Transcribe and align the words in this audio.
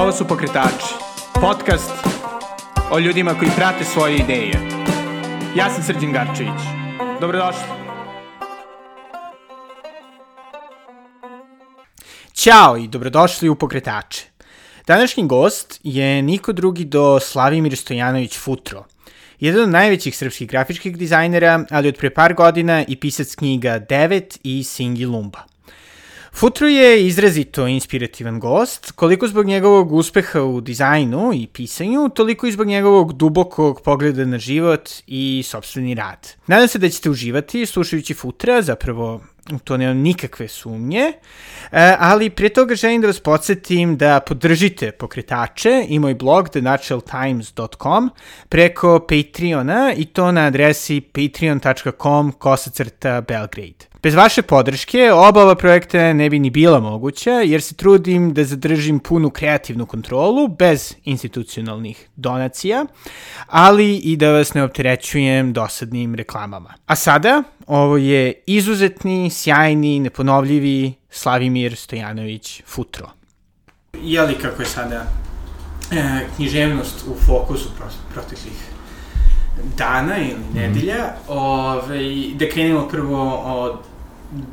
Ovo 0.00 0.12
su 0.12 0.24
Pokretači, 0.28 0.94
podcast 1.34 1.90
o 2.90 2.98
ljudima 2.98 3.34
koji 3.34 3.50
prate 3.56 3.84
svoje 3.84 4.16
ideje. 4.16 4.52
Ja 5.56 5.70
sam 5.70 5.82
Srđan 5.82 6.12
Garčević. 6.12 6.60
Dobrodošli. 7.20 7.62
Ćao 12.34 12.76
i 12.76 12.88
dobrodošli 12.88 13.48
u 13.48 13.54
Pokretače. 13.54 14.26
Današnji 14.86 15.26
gost 15.26 15.80
je 15.82 16.22
niko 16.22 16.52
drugi 16.52 16.84
do 16.84 17.20
Slavimir 17.20 17.76
Stojanović 17.76 18.38
Futro, 18.38 18.84
jedan 19.40 19.62
od 19.62 19.68
najvećih 19.68 20.16
srpskih 20.16 20.48
grafičkih 20.48 20.96
dizajnera, 20.96 21.64
ali 21.70 21.88
od 21.88 21.96
pre 21.96 22.10
par 22.10 22.34
godina 22.34 22.84
i 22.88 22.96
pisac 22.96 23.34
knjiga 23.34 23.80
9 23.88 24.38
i 24.42 24.64
Singi 24.64 25.06
Lumba. 25.06 25.49
Futro 26.32 26.68
je 26.68 27.06
izrazito 27.06 27.66
inspirativan 27.66 28.40
gost, 28.40 28.92
koliko 28.92 29.28
zbog 29.28 29.46
njegovog 29.46 29.92
uspeha 29.92 30.42
u 30.42 30.60
dizajnu 30.60 31.30
i 31.34 31.46
pisanju, 31.46 32.08
toliko 32.08 32.46
i 32.46 32.52
zbog 32.52 32.66
njegovog 32.66 33.12
dubokog 33.12 33.80
pogleda 33.82 34.24
na 34.24 34.38
život 34.38 34.90
i 35.06 35.42
sobstveni 35.46 35.94
rad. 35.94 36.28
Nadam 36.46 36.68
se 36.68 36.78
da 36.78 36.88
ćete 36.88 37.10
uživati 37.10 37.66
slušajući 37.66 38.14
Futra, 38.14 38.62
zapravo 38.62 39.20
to 39.64 39.76
nema 39.76 39.94
nikakve 39.94 40.48
sumnje, 40.48 41.12
e, 41.72 41.96
ali 41.98 42.30
prije 42.30 42.48
toga 42.52 42.74
želim 42.74 43.00
da 43.00 43.06
vas 43.06 43.20
podsjetim 43.20 43.96
da 43.96 44.20
podržite 44.20 44.92
pokretače 44.92 45.84
i 45.88 45.98
moj 45.98 46.14
blog 46.14 46.48
thenaturaltimes.com 46.48 48.10
preko 48.48 49.06
Patreona 49.08 49.92
i 49.96 50.04
to 50.04 50.32
na 50.32 50.40
adresi 50.40 51.00
patreon.com 51.00 52.32
kosacrta 52.32 53.20
Belgrade. 53.20 53.89
Bez 54.02 54.14
vaše 54.14 54.42
podrške 54.42 55.12
oba 55.12 55.42
ova 55.42 55.54
projekta 55.54 56.12
ne 56.12 56.30
bi 56.30 56.38
ni 56.38 56.50
bila 56.50 56.80
moguća, 56.80 57.30
jer 57.30 57.62
se 57.62 57.74
trudim 57.74 58.34
da 58.34 58.44
zadržim 58.44 58.98
punu 58.98 59.30
kreativnu 59.30 59.86
kontrolu 59.86 60.48
bez 60.48 60.94
institucionalnih 61.04 62.08
donacija, 62.16 62.84
ali 63.46 63.96
i 63.96 64.16
da 64.16 64.30
vas 64.30 64.54
ne 64.54 64.62
opterećujem 64.62 65.52
dosadnim 65.52 66.14
reklamama. 66.14 66.74
A 66.86 66.96
sada, 66.96 67.42
ovo 67.66 67.96
je 67.96 68.32
izuzetni, 68.46 69.30
sjajni, 69.30 70.00
neponovljivi 70.00 70.92
Slavimir 71.10 71.76
Stojanović 71.76 72.62
Futro. 72.66 73.10
Jeli 74.02 74.34
kako 74.34 74.62
je 74.62 74.66
sada 74.66 75.06
e, 75.92 76.26
književnost 76.36 77.04
u 77.06 77.14
fokusu 77.26 77.68
proteklih 78.14 78.70
dana 79.76 80.18
ili 80.18 80.36
nedelja, 80.54 80.94
mm. 80.94 81.32
ove, 81.32 81.40
ovaj, 81.40 82.30
da 82.34 82.48
krenemo 82.48 82.88
prvo 82.88 83.36
od 83.36 83.89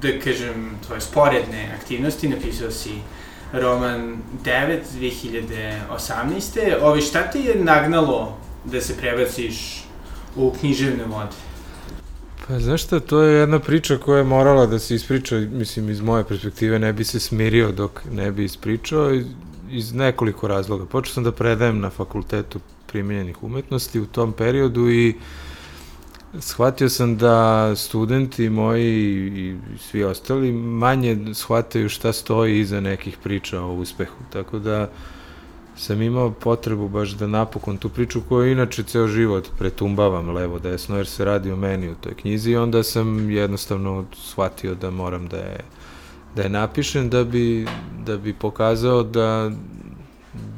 da 0.02 0.20
kažem, 0.24 0.72
tvoje 0.86 1.02
sporedne 1.02 1.78
aktivnosti, 1.80 2.30
napisao 2.30 2.72
si 2.72 2.92
roman 3.54 4.18
9 4.46 4.80
2018. 5.00 6.82
Ovi, 6.82 7.02
šta 7.02 7.32
ti 7.32 7.40
je 7.40 7.64
nagnalo 7.64 8.38
da 8.66 8.82
se 8.82 8.98
prebaciš 8.98 9.84
u 10.36 10.54
književne 10.60 11.04
vode? 11.04 11.32
Pa 12.48 12.60
znaš 12.60 12.84
šta, 12.84 13.00
to 13.00 13.22
je 13.22 13.40
jedna 13.40 13.60
priča 13.60 13.98
koja 13.98 14.18
je 14.18 14.24
morala 14.24 14.66
da 14.66 14.80
se 14.80 14.96
ispriča, 14.96 15.36
mislim 15.36 15.90
iz 15.90 16.02
moje 16.02 16.24
perspektive 16.24 16.80
ne 16.80 16.94
bi 16.94 17.04
se 17.04 17.20
smirio 17.20 17.72
dok 17.72 18.02
ne 18.12 18.32
bi 18.32 18.44
ispričao 18.44 19.14
iz, 19.14 19.26
iz 19.70 19.94
nekoliko 19.94 20.48
razloga. 20.48 20.86
Počeo 20.86 21.14
sam 21.14 21.24
da 21.24 21.32
predajem 21.32 21.80
na 21.80 21.90
fakultetu 21.90 22.60
primjenjenih 22.88 23.44
umetnosti 23.44 24.00
u 24.00 24.06
tom 24.06 24.34
periodu 24.34 24.90
i 24.90 25.10
uh, 25.10 25.22
shvatio 26.40 26.90
sam 26.90 27.18
da 27.18 27.76
studenti 27.76 28.50
moji 28.50 29.28
i 29.28 29.58
svi 29.80 30.04
ostali 30.04 30.52
manje 30.52 31.18
shvataju 31.34 31.90
šta 31.90 32.14
stoji 32.14 32.60
iza 32.60 32.82
nekih 32.82 33.18
priča 33.24 33.62
o 33.62 33.74
uspehu. 33.74 34.18
Tako 34.34 34.60
da 34.60 34.90
sam 35.76 36.02
imao 36.02 36.32
potrebu 36.32 36.90
baš 36.90 37.10
da 37.10 37.28
napokon 37.28 37.78
tu 37.78 37.90
priču 37.90 38.22
koju 38.30 38.52
inače 38.52 38.84
ceo 38.84 39.08
život 39.08 39.48
pretumbavam 39.58 40.30
levo 40.30 40.60
desno 40.60 40.98
jer 40.98 41.08
se 41.08 41.26
radi 41.26 41.52
o 41.52 41.56
meni 41.56 41.90
u 41.90 41.96
toj 41.96 42.14
knjizi 42.14 42.52
i 42.52 42.58
onda 42.58 42.84
sam 42.84 43.32
jednostavno 43.32 44.06
shvatio 44.16 44.76
da 44.76 44.92
moram 44.92 45.28
da 45.28 45.38
je 45.38 45.60
da 46.36 46.44
je 46.44 46.50
napišem 46.50 47.10
da 47.10 47.24
bi, 47.24 47.68
da 48.06 48.18
bi 48.18 48.34
pokazao 48.34 49.04
da, 49.04 49.52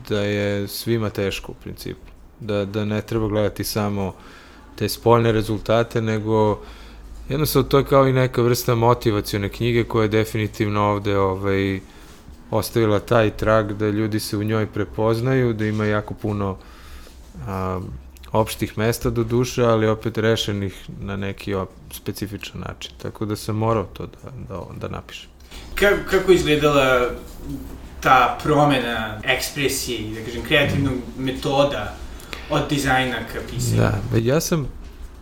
da 0.09 0.22
je 0.22 0.68
svima 0.68 1.09
teško 1.09 1.52
u 1.52 1.56
principu. 1.56 2.12
Da, 2.40 2.66
da 2.66 2.86
ne 2.86 3.02
treba 3.02 3.28
gledati 3.28 3.64
samo 3.64 4.08
uh, 4.08 4.14
te 4.80 4.90
spoljne 4.90 5.32
rezultate, 5.32 6.02
nego 6.02 6.60
jednostavno 7.30 7.70
to 7.70 7.78
je 7.78 7.86
kao 7.86 8.08
i 8.08 8.14
neka 8.14 8.42
vrsta 8.42 8.76
motivacione 8.76 9.50
knjige 9.50 9.84
koja 9.84 10.04
je 10.04 10.10
definitivno 10.10 10.82
ovde 10.82 11.18
ovaj, 11.18 11.80
ostavila 12.52 13.00
taj 13.00 13.30
trag 13.30 13.74
da 13.74 13.90
ljudi 13.90 14.20
se 14.20 14.38
u 14.38 14.44
njoj 14.44 14.68
prepoznaju, 14.68 15.54
da 15.54 15.66
ima 15.66 15.86
jako 15.86 16.14
puno 16.14 16.58
a, 17.48 17.80
opštih 18.32 18.78
mesta 18.78 19.10
do 19.10 19.24
duše, 19.24 19.64
ali 19.64 19.88
opet 19.88 20.18
rešenih 20.18 20.86
na 21.02 21.16
neki 21.16 21.54
op, 21.54 21.70
specifičan 21.92 22.62
način. 22.62 22.92
Tako 23.02 23.26
da 23.26 23.36
sam 23.36 23.56
morao 23.56 23.84
to 23.84 24.06
da, 24.06 24.32
da, 24.50 24.64
da 24.80 24.88
napišem. 24.88 25.30
Kako, 25.76 26.10
kako 26.10 26.32
izgledala 26.32 27.10
ta 28.02 28.38
promena 28.44 29.22
ekspresije, 29.24 30.14
da 30.16 30.26
kažem, 30.26 30.44
kreativnog 30.44 30.94
metoda 31.18 31.99
od 32.50 32.62
dizajna 32.70 33.16
ka 33.34 33.40
pisanju. 33.52 33.82
Da, 33.82 34.18
ja 34.18 34.40
sam 34.40 34.68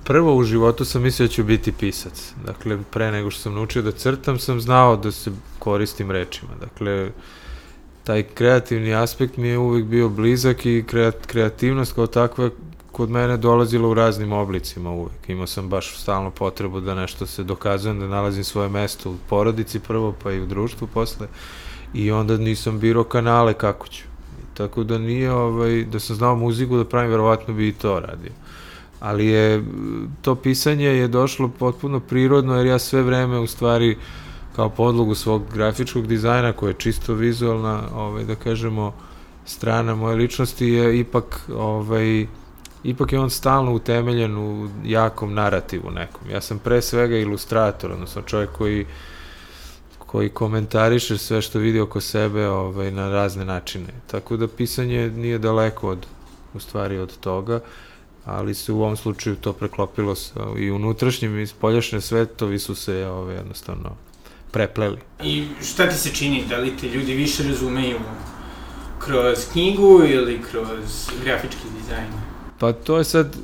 prvo 0.03 0.35
u 0.35 0.43
životu 0.43 0.85
sam 0.85 1.01
mislio 1.01 1.27
da 1.27 1.33
ću 1.33 1.43
biti 1.43 1.71
pisac. 1.71 2.33
Dakle, 2.45 2.77
pre 2.91 3.11
nego 3.11 3.31
što 3.31 3.41
sam 3.41 3.53
naučio 3.53 3.81
da 3.81 3.91
crtam, 3.91 4.39
sam 4.39 4.61
znao 4.61 4.95
da 4.95 5.11
se 5.11 5.31
koristim 5.59 6.11
rečima. 6.11 6.51
Dakle, 6.59 7.11
taj 8.03 8.23
kreativni 8.23 8.95
aspekt 8.95 9.38
mi 9.38 9.47
je 9.47 9.57
uvek 9.57 9.85
bio 9.85 10.09
blizak 10.09 10.65
i 10.65 10.85
kreativnost 11.27 11.93
kao 11.93 12.07
takva 12.07 12.49
kod 12.91 13.09
mene 13.09 13.38
dolazila 13.38 13.88
u 13.88 13.94
raznim 13.94 14.31
oblicima 14.31 14.91
uvek. 14.91 15.29
Imao 15.29 15.47
sam 15.47 15.69
baš 15.69 15.97
stalno 15.97 16.31
potrebu 16.31 16.79
da 16.79 16.95
nešto 16.95 17.25
se 17.25 17.44
dokazujem, 17.44 17.99
da 17.99 18.07
nalazim 18.07 18.44
svoje 18.44 18.69
mesto 18.69 19.11
u 19.11 19.15
porodici 19.29 19.79
prvo, 19.79 20.15
pa 20.23 20.31
i 20.31 20.41
u 20.41 20.45
društvu 20.45 20.88
posle. 20.94 21.27
I 21.94 22.11
onda 22.11 22.38
nisam 22.38 22.79
biro 22.79 23.03
kanale 23.03 23.53
kako 23.53 23.88
ću. 23.88 24.06
Tako 24.57 24.84
da 24.84 24.97
nije, 24.97 25.31
ovaj, 25.31 25.84
da 25.84 26.00
sam 26.00 26.16
znao 26.16 26.35
muziku 26.35 26.78
da 26.78 26.85
pravim, 26.85 27.12
verovatno 27.12 27.53
bi 27.53 27.68
i 27.68 27.73
to 27.73 28.00
radio. 28.00 28.31
Ali 29.00 29.25
je, 29.28 29.63
to 30.22 30.35
pisanje 30.35 30.85
je 30.85 31.07
došlo 31.07 31.47
potpuno 31.59 32.00
prirodno, 32.00 32.56
jer 32.56 32.66
ja 32.66 32.79
sve 32.79 33.01
vreme 33.01 33.40
u 33.40 33.47
stvari 33.47 33.97
kao 34.56 34.69
podlogu 34.69 35.16
svog 35.16 35.44
grafičkog 35.53 36.07
dizajna, 36.07 36.53
koja 36.53 36.69
je 36.69 36.75
čisto 36.78 37.13
vizualna, 37.13 37.81
ovaj, 37.95 38.23
da 38.23 38.35
kažemo, 38.35 38.94
strana 39.45 39.95
moje 39.95 40.16
ličnosti 40.16 40.68
je 40.68 41.00
ipak, 41.00 41.50
ovaj, 41.56 42.25
ipak 42.84 43.13
je 43.13 43.19
on 43.19 43.29
stalno 43.29 43.74
utemeljen 43.74 44.38
u 44.38 44.69
jakom 44.85 45.34
narativu 45.34 45.91
nekom. 45.91 46.29
Ja 46.31 46.41
sam 46.41 46.59
pre 46.59 46.81
svega 46.81 47.18
ilustrator, 47.18 47.91
odnosno 47.91 48.22
čovjek 48.22 48.51
koji 48.51 48.81
uh, 48.81 48.88
koji 50.07 50.29
komentariše 50.29 51.18
sve 51.18 51.41
što 51.41 51.59
vidi 51.59 51.79
oko 51.79 52.01
sebe 52.01 52.47
ovaj, 52.47 52.91
na 52.91 53.09
razne 53.09 53.45
načine. 53.45 53.94
Tako 54.12 54.38
da 54.38 54.47
pisanje 54.47 55.12
nije 55.12 55.38
daleko 55.38 55.90
od, 55.90 56.06
u 56.53 56.59
stvari 56.59 56.97
od 56.97 57.18
toga, 57.18 57.59
ali 58.25 58.53
se 58.53 58.72
u 58.72 58.81
ovom 58.81 58.97
slučaju 58.97 59.35
to 59.35 59.53
preklopilo 59.53 60.16
sa, 60.16 60.47
i 60.57 60.72
unutrašnjim 60.72 61.40
i 61.40 61.47
spoljašnje 61.47 62.01
svetovi 62.01 62.59
su 62.59 62.75
se 62.75 63.07
ovaj, 63.07 63.35
jednostavno 63.35 63.95
prepleli. 64.51 64.97
I 65.23 65.47
šta 65.62 65.90
ti 65.90 65.95
se 65.95 66.13
čini? 66.13 66.45
Da 66.50 66.57
li 66.57 66.78
te 66.78 66.88
ljudi 66.88 67.13
više 67.13 67.44
razumeju 67.44 68.00
kroz 69.00 69.45
knjigu 69.51 70.01
ili 70.03 70.41
kroz 70.51 71.09
grafički 71.24 71.68
dizajn? 71.79 72.07
Pa 72.59 72.74
to 72.74 72.97
je 72.97 73.03
sad 73.03 73.35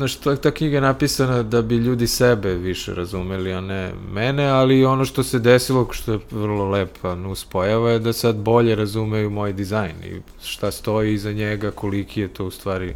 znaš, 0.00 0.16
ta, 0.16 0.36
ta 0.36 0.50
knjiga 0.50 0.76
je 0.76 0.80
napisana 0.80 1.42
da 1.42 1.62
bi 1.62 1.76
ljudi 1.76 2.06
sebe 2.06 2.54
više 2.54 2.94
razumeli, 2.94 3.52
a 3.52 3.60
ne 3.60 3.92
mene, 4.12 4.46
ali 4.48 4.84
ono 4.84 5.04
što 5.04 5.22
se 5.22 5.38
desilo, 5.38 5.88
što 5.92 6.12
je 6.12 6.18
vrlo 6.30 6.68
lepa 6.68 7.14
nuspojava, 7.14 7.90
je 7.90 7.98
da 7.98 8.12
sad 8.12 8.36
bolje 8.36 8.74
razumeju 8.74 9.30
moj 9.30 9.52
dizajn 9.52 9.96
i 10.04 10.20
šta 10.44 10.70
stoji 10.70 11.14
iza 11.14 11.32
njega, 11.32 11.70
koliki 11.70 12.20
je 12.20 12.28
to 12.28 12.46
u 12.46 12.50
stvari 12.50 12.94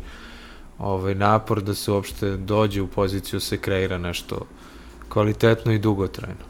ovaj, 0.79 1.15
napor 1.15 1.63
da 1.63 1.75
se 1.75 1.93
uopšte 1.93 2.37
dođe 2.37 2.83
u 2.83 2.87
poziciju 2.87 3.37
da 3.37 3.45
se 3.45 3.59
kreira 3.59 3.99
nešto 3.99 4.47
kvalitetno 5.09 5.73
i 5.73 5.79
dugotrajno. 5.79 6.45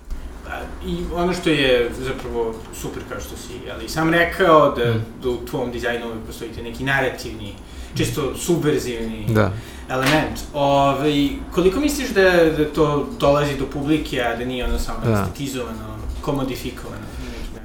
I 0.86 0.96
ono 1.14 1.32
što 1.32 1.50
je 1.50 1.90
zapravo 1.98 2.54
super 2.74 3.02
kao 3.08 3.20
što 3.20 3.36
si 3.36 3.70
ali 3.74 3.88
sam 3.88 4.10
rekao 4.10 4.74
da, 4.76 4.94
mm. 4.94 5.04
da 5.22 5.28
u 5.28 5.46
tvom 5.50 5.72
dizajnu 5.72 6.06
postoji 6.26 6.50
neki 6.62 6.84
narativni, 6.84 7.54
čisto 7.94 8.36
subverzivni 8.36 9.26
da 9.28 9.52
element. 9.88 10.40
Ove, 10.54 11.28
koliko 11.54 11.80
misliš 11.80 12.08
da, 12.08 12.30
da 12.58 12.64
to 12.72 13.08
dolazi 13.20 13.58
do 13.58 13.66
publike, 13.72 14.22
a 14.22 14.36
da 14.36 14.44
nije 14.44 14.64
ono 14.64 14.78
samo 14.78 14.98
da. 15.04 15.12
estetizovano, 15.12 15.96
komodifikovano? 16.20 17.04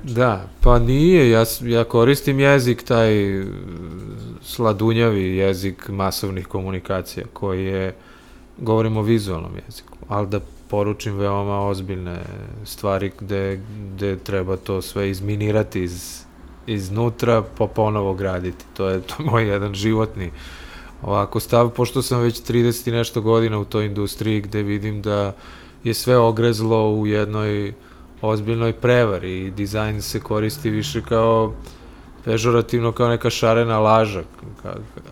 Da, 0.04 0.48
pa 0.62 0.80
nije, 0.80 1.30
ja, 1.30 1.46
ja 1.62 1.84
koristim 1.84 2.40
jezik 2.40 2.84
taj 2.84 3.12
sladunjavi 4.44 5.38
jezik 5.38 5.90
masovnih 5.90 6.48
komunikacija 6.48 7.26
koji 7.34 7.66
je, 7.66 7.96
govorimo 8.58 9.00
o 9.00 9.04
vizualnom 9.04 9.52
jeziku, 9.68 9.98
ali 10.08 10.28
da 10.28 10.40
poručim 10.70 11.18
veoma 11.18 11.68
ozbiljne 11.68 12.20
stvari 12.66 13.12
gde, 13.20 13.60
gde 13.96 14.18
treba 14.18 14.58
to 14.58 14.82
sve 14.82 15.10
izminirati 15.10 15.84
iz, 15.84 16.22
iznutra 16.74 17.42
po 17.42 17.68
ponovo 17.68 18.14
graditi. 18.14 18.66
To 18.78 18.90
je, 18.90 19.02
to 19.02 19.16
moj 19.24 19.48
jedan 19.48 19.74
životni 19.74 20.32
ovako 21.02 21.40
stav, 21.40 21.70
pošto 21.70 22.02
sam 22.02 22.22
već 22.22 22.42
30 22.42 22.88
i 22.88 22.92
nešto 22.92 23.22
godina 23.22 23.60
u 23.60 23.66
toj 23.66 23.86
industriji 23.86 24.42
gde 24.42 24.64
vidim 24.64 25.02
da 25.02 25.34
je 25.84 25.94
sve 25.94 26.18
ogrezlo 26.18 26.92
u 26.92 27.08
jednoj 27.08 27.74
ozbiljnoj 28.22 28.74
prevari 28.74 29.46
i 29.46 29.52
dizajn 29.52 30.02
se 30.02 30.20
koristi 30.20 30.70
više 30.70 31.02
kao 31.02 31.54
pežorativno 32.26 32.92
kao 32.92 33.08
neka 33.08 33.30
šarena 33.30 33.80
laža, 33.80 34.24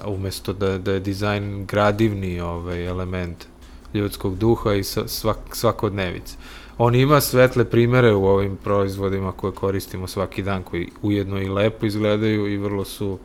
umesto 0.05 0.53
da, 0.53 0.77
da 0.77 0.91
je 0.91 0.99
dizajn 0.99 1.65
gradivni 1.65 2.39
ovaj 2.41 2.85
element 2.85 3.45
ljudskog 3.93 4.37
duha 4.37 4.73
i 4.73 4.83
svak, 4.83 5.37
svakodnevice. 5.53 6.35
On 6.77 6.95
ima 6.95 7.21
svetle 7.21 7.65
primere 7.65 8.13
u 8.13 8.25
ovim 8.25 8.57
proizvodima 8.63 9.31
koje 9.31 9.53
koristimo 9.53 10.07
svaki 10.07 10.43
dan, 10.43 10.63
koji 10.63 10.89
ujedno 11.01 11.41
i 11.41 11.49
lepo 11.49 11.85
izgledaju 11.85 12.47
i 12.47 12.57
vrlo 12.57 12.85
su 12.85 13.19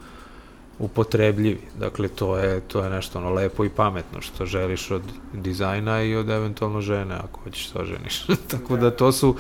upotrebljivi. 0.79 1.61
Dakle, 1.79 2.09
to 2.09 2.37
je, 2.37 2.61
to 2.61 2.85
je 2.85 2.91
nešto 2.91 3.19
ono 3.19 3.31
lepo 3.31 3.65
i 3.65 3.69
pametno 3.69 4.21
što 4.21 4.47
želiš 4.47 4.91
od 4.91 5.03
dizajna 5.33 6.03
i 6.03 6.17
od 6.17 6.31
eventualno 6.31 6.81
žene, 6.81 7.15
ako 7.15 7.41
hoćeš 7.41 7.71
se 7.71 7.79
oženiš. 7.79 8.27
Tako 8.51 8.77
da 8.77 8.91
to 8.91 9.13
su, 9.13 9.37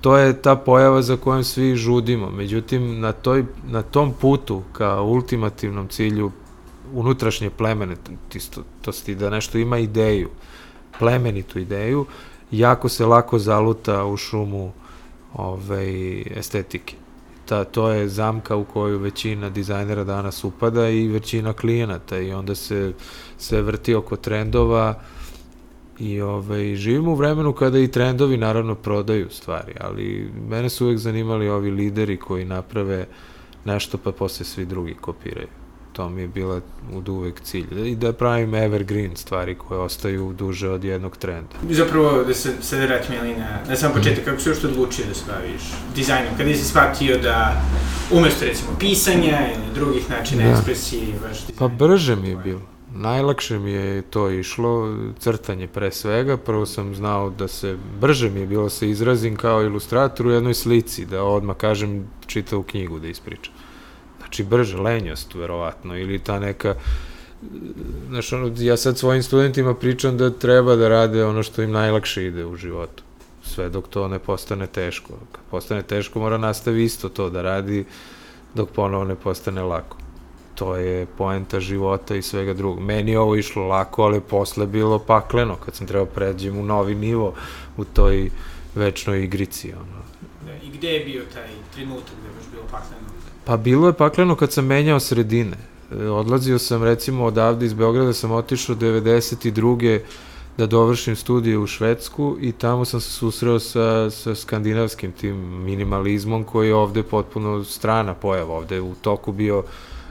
to 0.00 0.16
je 0.16 0.42
ta 0.42 0.56
pojava 0.56 1.02
za 1.02 1.16
kojom 1.16 1.44
svi 1.44 1.76
žudimo. 1.76 2.30
Međutim, 2.30 3.00
na, 3.00 3.12
toj, 3.12 3.44
na 3.66 3.82
tom 3.82 4.12
putu 4.20 4.62
ka 4.72 5.00
ultimativnom 5.00 5.88
cilju 5.88 6.32
unutrašnje 6.92 7.50
plemenitosti, 7.50 9.14
da 9.14 9.30
nešto 9.30 9.58
ima 9.58 9.78
ideju, 9.78 10.28
plemenitu 10.98 11.58
ideju, 11.58 12.06
jako 12.58 12.88
se 12.88 13.06
lako 13.06 13.38
zaluta 13.38 14.04
u 14.04 14.16
šumu 14.16 14.72
ovaj, 15.34 16.22
estetike. 16.38 16.94
Ta, 17.44 17.64
to 17.64 17.90
je 17.90 18.08
zamka 18.08 18.56
u 18.56 18.64
koju 18.64 18.98
većina 18.98 19.50
dizajnera 19.50 20.04
danas 20.04 20.44
upada 20.44 20.88
i 20.88 21.08
većina 21.08 21.52
klijenata 21.52 22.18
i 22.18 22.32
onda 22.32 22.54
se 22.54 22.92
sve 23.38 23.62
vrti 23.62 23.94
oko 23.94 24.16
trendova 24.16 24.94
i 25.98 26.20
ovaj, 26.20 26.76
živimo 26.76 27.10
u 27.10 27.14
vremenu 27.14 27.52
kada 27.52 27.78
i 27.78 27.90
trendovi 27.90 28.36
naravno 28.36 28.74
prodaju 28.74 29.30
stvari, 29.30 29.74
ali 29.80 30.30
mene 30.48 30.70
su 30.70 30.86
uvek 30.86 30.98
zanimali 30.98 31.48
ovi 31.48 31.70
lideri 31.70 32.16
koji 32.16 32.44
naprave 32.44 33.06
nešto 33.64 33.98
pa 33.98 34.12
posle 34.12 34.46
svi 34.46 34.66
drugi 34.66 34.94
kopiraju 34.94 35.63
to 35.94 36.08
mi 36.10 36.20
je 36.20 36.28
bila 36.28 36.60
od 36.94 37.08
uvek 37.08 37.40
cilj. 37.40 37.88
I 37.88 37.96
da 37.96 38.12
pravim 38.12 38.54
evergreen 38.54 39.16
stvari 39.16 39.54
koje 39.54 39.80
ostaju 39.80 40.32
duže 40.32 40.70
od 40.70 40.84
jednog 40.84 41.16
trenda. 41.16 41.56
Zapravo, 41.70 42.24
da 42.24 42.34
se 42.34 42.52
sad 42.60 42.80
vratim 42.80 43.14
ali 43.20 43.34
na, 43.68 43.76
sam 43.76 43.92
početak, 43.92 44.24
kako 44.24 44.40
si 44.40 44.48
još 44.48 44.64
odlučio 44.64 45.04
da 45.08 45.14
se 45.14 45.24
baviš 45.28 45.62
dizajnom? 45.94 46.36
Kada 46.36 46.54
si 46.54 46.64
shvatio 46.64 47.18
da 47.18 47.62
umesto 48.10 48.44
recimo 48.44 48.70
pisanja 48.78 49.38
ili 49.54 49.74
drugih 49.74 50.10
načina 50.10 50.44
da. 50.44 50.50
ekspresije 50.50 51.06
baš 51.22 51.40
dizajn? 51.46 51.58
Pa 51.58 51.68
brže 51.68 52.16
mi 52.16 52.28
je 52.28 52.36
bilo. 52.36 52.60
Najlakše 52.96 53.58
mi 53.58 53.72
je 53.72 54.02
to 54.02 54.30
išlo, 54.30 54.96
crtanje 55.18 55.66
pre 55.66 55.90
svega, 55.90 56.36
prvo 56.36 56.66
sam 56.66 56.94
znao 56.94 57.30
da 57.30 57.48
se, 57.48 57.76
brže 58.00 58.30
mi 58.30 58.40
je 58.40 58.46
bilo 58.46 58.62
da 58.62 58.70
se 58.70 58.90
izrazim 58.90 59.36
kao 59.36 59.62
ilustrator 59.62 60.26
u 60.26 60.30
jednoj 60.30 60.54
slici, 60.54 61.06
da 61.06 61.22
odmah 61.22 61.56
kažem 61.56 62.06
čitavu 62.26 62.62
knjigu 62.62 62.98
da 62.98 63.08
ispričam 63.08 63.54
znači 64.34 64.50
brže, 64.50 64.76
lenjost, 64.76 65.34
verovatno, 65.34 65.98
ili 65.98 66.18
ta 66.18 66.38
neka, 66.38 66.74
znaš, 68.08 68.32
ono, 68.32 68.52
ja 68.58 68.76
sad 68.76 68.98
svojim 68.98 69.22
studentima 69.22 69.74
pričam 69.74 70.16
da 70.16 70.30
treba 70.30 70.76
da 70.76 70.88
rade 70.88 71.24
ono 71.24 71.42
što 71.42 71.62
im 71.62 71.70
najlakše 71.70 72.26
ide 72.26 72.44
u 72.44 72.56
životu, 72.56 73.02
sve 73.42 73.68
dok 73.68 73.88
to 73.88 74.08
ne 74.08 74.18
postane 74.18 74.66
teško. 74.66 75.12
Kad 75.32 75.40
postane 75.50 75.82
teško, 75.82 76.18
mora 76.18 76.38
nastavi 76.38 76.84
isto 76.84 77.08
to 77.08 77.30
da 77.30 77.42
radi, 77.42 77.84
dok 78.54 78.70
ponovo 78.70 79.04
ne 79.04 79.14
postane 79.14 79.62
lako. 79.62 79.96
To 80.54 80.76
je 80.76 81.06
poenta 81.06 81.60
života 81.60 82.16
i 82.16 82.22
svega 82.22 82.54
drugog. 82.54 82.80
Meni 82.80 83.10
je 83.10 83.18
ovo 83.18 83.36
išlo 83.36 83.66
lako, 83.66 84.02
ali 84.02 84.20
posle 84.20 84.66
bilo 84.66 84.98
pakleno, 84.98 85.56
kad 85.56 85.74
sam 85.74 85.86
trebao 85.86 86.06
pređem 86.06 86.58
u 86.58 86.64
novi 86.64 86.94
nivo 86.94 87.34
u 87.76 87.84
toj 87.84 88.30
večnoj 88.74 89.24
igrici. 89.24 89.72
Ono. 89.72 90.02
Da, 90.46 90.54
I 90.66 90.70
gde 90.70 90.88
je 90.88 91.04
bio 91.04 91.22
taj 91.34 91.48
trenutak 91.74 92.14
gde 92.20 92.28
je 92.28 92.34
baš 92.34 92.50
bilo 92.52 92.64
pakleno? 92.70 93.03
Pa 93.44 93.56
bilo 93.56 93.86
je 93.86 93.92
pakleno 93.92 94.36
kad 94.36 94.52
sam 94.52 94.66
menjao 94.66 95.00
sredine. 95.00 95.56
E, 95.92 96.08
odlazio 96.08 96.58
sam 96.58 96.82
recimo 96.82 97.24
odavde 97.24 97.66
iz 97.66 97.74
Beograda 97.74 98.12
sam 98.12 98.30
otišao 98.30 98.76
92 98.76 100.00
da 100.58 100.66
dovršim 100.66 101.16
studije 101.16 101.58
u 101.58 101.66
Švedsku 101.66 102.36
i 102.40 102.52
tamo 102.52 102.84
sam 102.84 103.00
se 103.00 103.10
susreo 103.10 103.58
sa, 103.58 104.10
sa 104.10 104.34
skandinavskim 104.34 105.12
tim 105.12 105.36
minimalizmom 105.64 106.44
koji 106.44 106.68
je 106.68 106.74
ovde 106.74 107.02
potpuno 107.02 107.64
strana 107.64 108.14
pojava. 108.14 108.54
Ovde 108.54 108.80
u 108.80 108.94
toku 108.94 109.32
bio 109.32 109.62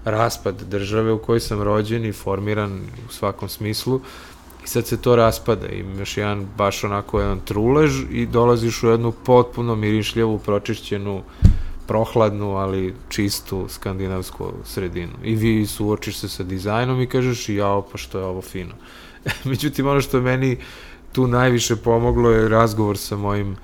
raspad 0.06 0.62
države 0.70 1.12
u 1.12 1.20
kojoj 1.20 1.40
sam 1.40 1.62
rođen 1.62 2.06
i 2.06 2.12
formiran 2.12 2.82
u 3.10 3.14
svakom 3.14 3.50
smislu 3.50 4.02
i 4.66 4.68
sad 4.68 4.88
se 4.88 5.02
to 5.02 5.16
raspada 5.16 5.68
i 5.68 5.80
imaš 5.80 6.18
jedan 6.18 6.48
baš 6.58 6.84
onako 6.84 7.20
jedan 7.20 7.40
trulež 7.46 7.92
i 8.12 8.26
dolaziš 8.26 8.84
u 8.84 8.88
jednu 8.88 9.12
potpuno 9.12 9.76
mirišljavu, 9.76 10.40
pročišćenu 10.40 11.22
prohladnu, 11.88 12.56
ali 12.56 12.94
čistu 13.10 13.66
skandinavsku 13.70 14.52
sredinu. 14.64 15.14
I 15.24 15.36
vi 15.36 15.68
suočiš 15.68 16.18
se 16.18 16.30
sa 16.30 16.44
dizajnom 16.44 17.02
i 17.02 17.08
kažeš, 17.08 17.50
jao, 17.50 17.82
pa 17.82 17.98
što 17.98 18.20
je 18.20 18.26
ovo 18.26 18.42
fino. 18.42 18.74
Međutim, 19.50 19.88
ono 19.88 20.02
što 20.02 20.18
je 20.18 20.24
meni 20.24 20.58
tu 21.12 21.28
najviše 21.28 21.76
pomoglo 21.76 22.30
je 22.30 22.50
razgovor 22.50 22.98
sa 22.98 23.18
mojim 23.18 23.56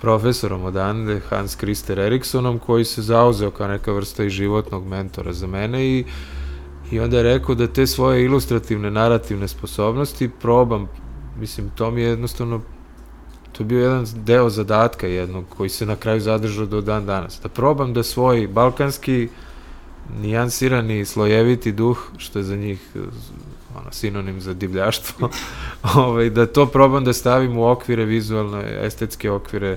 profesorom 0.00 0.64
odande, 0.64 1.20
Hans 1.28 1.54
Krister 1.56 1.98
Eriksonom, 1.98 2.58
koji 2.58 2.84
se 2.84 3.02
zauzeo 3.02 3.50
kao 3.50 3.68
neka 3.68 3.92
vrsta 3.92 4.24
i 4.24 4.30
životnog 4.30 4.86
mentora 4.86 5.32
za 5.32 5.46
mene 5.46 5.86
i, 5.86 6.04
i 6.90 7.00
onda 7.00 7.16
je 7.16 7.22
rekao 7.22 7.54
da 7.54 7.66
te 7.66 7.86
svoje 7.86 8.24
ilustrativne, 8.24 8.90
narativne 8.90 9.48
sposobnosti 9.48 10.30
probam, 10.40 10.88
mislim, 11.38 11.70
to 11.74 11.90
mi 11.90 12.02
je 12.02 12.08
jednostavno 12.08 12.60
to 13.60 13.64
je 13.64 13.68
bio 13.68 13.80
jedan 13.80 14.06
deo 14.14 14.50
zadatka 14.50 15.06
jednog 15.06 15.44
koji 15.48 15.68
se 15.68 15.86
na 15.86 15.96
kraju 15.96 16.20
zadržao 16.20 16.66
do 16.66 16.80
dan 16.80 17.06
danas. 17.06 17.40
Da 17.42 17.48
probam 17.48 17.92
da 17.92 18.02
svoj 18.02 18.48
balkanski 18.48 19.28
nijansirani, 20.20 21.04
slojeviti 21.04 21.72
duh, 21.72 21.98
što 22.16 22.38
je 22.38 22.42
za 22.42 22.56
njih 22.56 22.80
ono, 23.76 23.92
sinonim 23.92 24.40
za 24.40 24.54
divljaštvo, 24.54 25.28
ovaj, 25.96 26.30
da 26.30 26.46
to 26.46 26.66
probam 26.66 27.04
da 27.04 27.12
stavim 27.12 27.58
u 27.58 27.68
okvire 27.68 28.04
vizualne, 28.04 28.86
estetske 28.86 29.30
okvire 29.30 29.76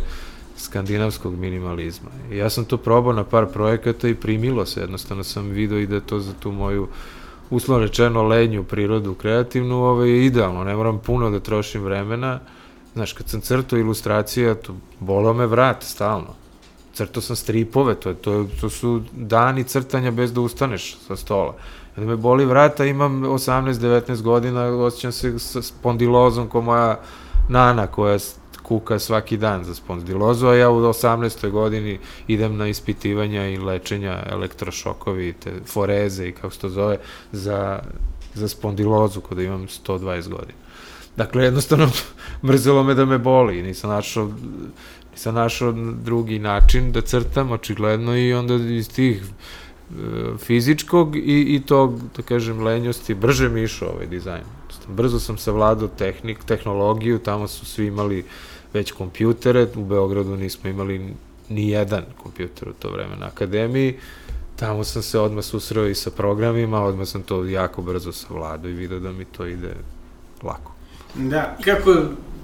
skandinavskog 0.58 1.36
minimalizma. 1.36 2.10
I 2.32 2.38
ja 2.38 2.50
sam 2.50 2.66
to 2.66 2.78
probao 2.78 3.14
na 3.14 3.24
par 3.24 3.46
projekata 3.46 4.08
i 4.08 4.16
primilo 4.16 4.66
se, 4.66 4.82
jednostavno 4.82 5.24
sam 5.24 5.50
vidio 5.50 5.80
i 5.80 5.88
da 5.88 6.00
to 6.00 6.20
za 6.20 6.34
tu 6.40 6.52
moju 6.52 6.88
uslovno 7.50 7.86
rečeno 7.86 8.24
lenju 8.24 8.64
prirodu 8.64 9.14
kreativnu 9.14 9.84
ovaj, 9.84 10.10
idealno, 10.10 10.64
ne 10.64 10.76
moram 10.76 11.00
puno 11.00 11.30
da 11.30 11.40
trošim 11.40 11.84
vremena, 11.84 12.40
Znaš, 12.94 13.14
kad 13.14 13.30
sam 13.30 13.42
crtao 13.42 13.80
ilustracije, 13.80 14.56
to 14.56 14.76
bolao 15.00 15.34
me 15.34 15.48
vrat 15.48 15.84
stalno. 15.84 16.36
Crtao 16.94 17.22
sam 17.22 17.36
stripove, 17.36 17.96
to, 17.96 18.14
to, 18.14 18.46
to 18.62 18.70
su 18.70 19.02
dani 19.12 19.64
crtanja 19.64 20.12
bez 20.12 20.34
da 20.34 20.42
ustaneš 20.42 20.98
sa 21.08 21.16
stola. 21.16 21.56
Kada 21.96 22.08
me 22.08 22.16
boli 22.16 22.46
vrata, 22.46 22.86
imam 22.86 23.22
18-19 23.22 24.22
godina, 24.22 24.66
osjećam 24.66 25.12
se 25.12 25.40
sa 25.40 25.62
spondilozom 25.62 26.48
ko 26.50 26.62
moja 26.62 27.00
nana 27.50 27.88
koja 27.88 28.18
kuka 28.64 29.00
svaki 29.00 29.38
dan 29.38 29.64
za 29.64 29.76
spondilozu, 29.76 30.48
a 30.48 30.56
ja 30.56 30.70
u 30.70 30.82
18. 30.82 31.50
godini 31.50 32.00
idem 32.28 32.58
na 32.58 32.68
ispitivanja 32.68 33.50
i 33.50 33.58
lečenja 33.58 34.24
elektrošokovi, 34.26 35.34
te 35.34 35.52
foreze 35.66 36.28
i 36.28 36.32
kako 36.32 36.54
se 36.54 36.60
to 36.60 36.70
zove, 36.70 36.98
za, 37.32 37.80
za 38.34 38.48
spondilozu 38.48 39.22
kada 39.22 39.44
imam 39.44 39.68
120 39.68 40.30
godina. 40.30 40.64
Dakle, 41.18 41.44
jednostavno, 41.44 41.90
mrzelo 42.48 42.84
me 42.84 42.94
da 42.94 43.06
me 43.06 43.18
boli, 43.18 43.62
nisam 43.62 43.90
našao, 43.90 44.32
nisam 45.12 45.36
našao 45.36 45.72
drugi 46.04 46.40
način 46.40 46.92
da 46.92 47.02
crtam, 47.02 47.52
očigledno, 47.52 48.18
i 48.18 48.34
onda 48.34 48.56
iz 48.56 48.90
tih 48.90 49.24
e, 49.24 49.94
fizičkog 50.38 51.16
i, 51.16 51.56
i 51.56 51.62
tog, 51.66 52.00
da 52.18 52.24
kažem, 52.24 52.64
lenjosti, 52.64 53.14
brže 53.14 53.50
mi 53.50 53.64
išao 53.64 53.90
ovaj 53.90 54.06
dizajn. 54.06 54.44
Brzo 54.88 55.20
sam 55.20 55.38
savladao 55.38 55.88
tehnik, 55.88 56.44
tehnologiju, 56.44 57.20
tamo 57.20 57.48
su 57.48 57.66
svi 57.66 57.86
imali 57.86 58.26
već 58.74 58.92
kompjutere, 58.92 59.68
u 59.76 59.86
Beogradu 59.86 60.36
nismo 60.38 60.70
imali 60.70 61.14
ni 61.50 61.70
jedan 61.70 62.04
kompjuter 62.24 62.70
u 62.70 62.74
to 62.74 62.90
vreme 62.90 63.16
na 63.16 63.26
akademiji, 63.26 63.98
tamo 64.56 64.84
sam 64.84 65.02
se 65.02 65.20
odmah 65.20 65.44
susreo 65.44 65.88
i 65.88 65.96
sa 65.96 66.12
programima, 66.12 66.84
odmah 66.84 67.08
sam 67.08 67.24
to 67.24 67.46
jako 67.46 67.82
brzo 67.82 68.12
savladao 68.12 68.72
i 68.72 68.74
vidio 68.74 69.00
da 69.00 69.12
mi 69.12 69.26
to 69.26 69.46
ide 69.46 69.76
lako. 70.44 70.73
Da, 71.16 71.58
kako 71.64 71.96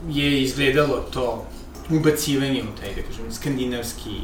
je 0.09 0.41
izgledalo 0.41 0.97
to 1.13 1.45
ubacivanje 1.89 2.63
u 2.63 2.79
taj, 2.79 2.95
da 2.95 3.01
kažem, 3.01 3.31
skandinavski 3.31 4.21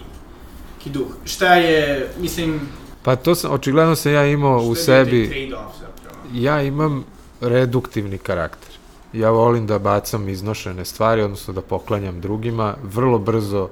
ki 0.85 0.89
duh? 0.89 1.07
Šta 1.25 1.55
je, 1.55 2.09
mislim... 2.19 2.59
Pa 3.03 3.15
to 3.15 3.35
sam, 3.35 3.51
očigledno 3.51 3.95
sam 3.95 4.13
ja 4.13 4.25
imao 4.25 4.57
u 4.57 4.75
sebi... 4.75 5.51
Ja 6.33 6.61
imam 6.61 7.05
reduktivni 7.41 8.17
karakter. 8.17 8.69
Ja 9.13 9.29
volim 9.29 9.67
da 9.67 9.79
bacam 9.79 10.29
iznošene 10.29 10.85
stvari, 10.85 11.21
odnosno 11.21 11.53
da 11.53 11.61
poklanjam 11.61 12.21
drugima. 12.21 12.75
Vrlo 12.83 13.19
brzo 13.19 13.69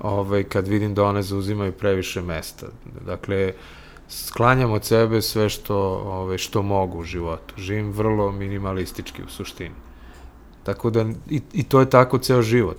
ovaj, 0.00 0.44
kad 0.44 0.68
vidim 0.68 0.94
da 0.94 1.04
one 1.04 1.22
zauzimaju 1.22 1.72
previše 1.72 2.22
mesta. 2.22 2.66
Dakle, 3.06 3.52
sklanjam 4.08 4.72
od 4.72 4.84
sebe 4.84 5.22
sve 5.22 5.48
što, 5.48 5.76
ovaj, 6.06 6.38
što 6.38 6.62
mogu 6.62 6.98
u 6.98 7.04
životu. 7.04 7.54
Živim 7.56 7.92
vrlo 7.92 8.32
minimalistički 8.32 9.22
u 9.22 9.28
suštini. 9.28 9.74
Tako 10.66 10.90
da, 10.90 11.04
i, 11.30 11.40
i 11.52 11.62
to 11.62 11.80
je 11.80 11.90
tako 11.90 12.18
ceo 12.18 12.42
život. 12.42 12.78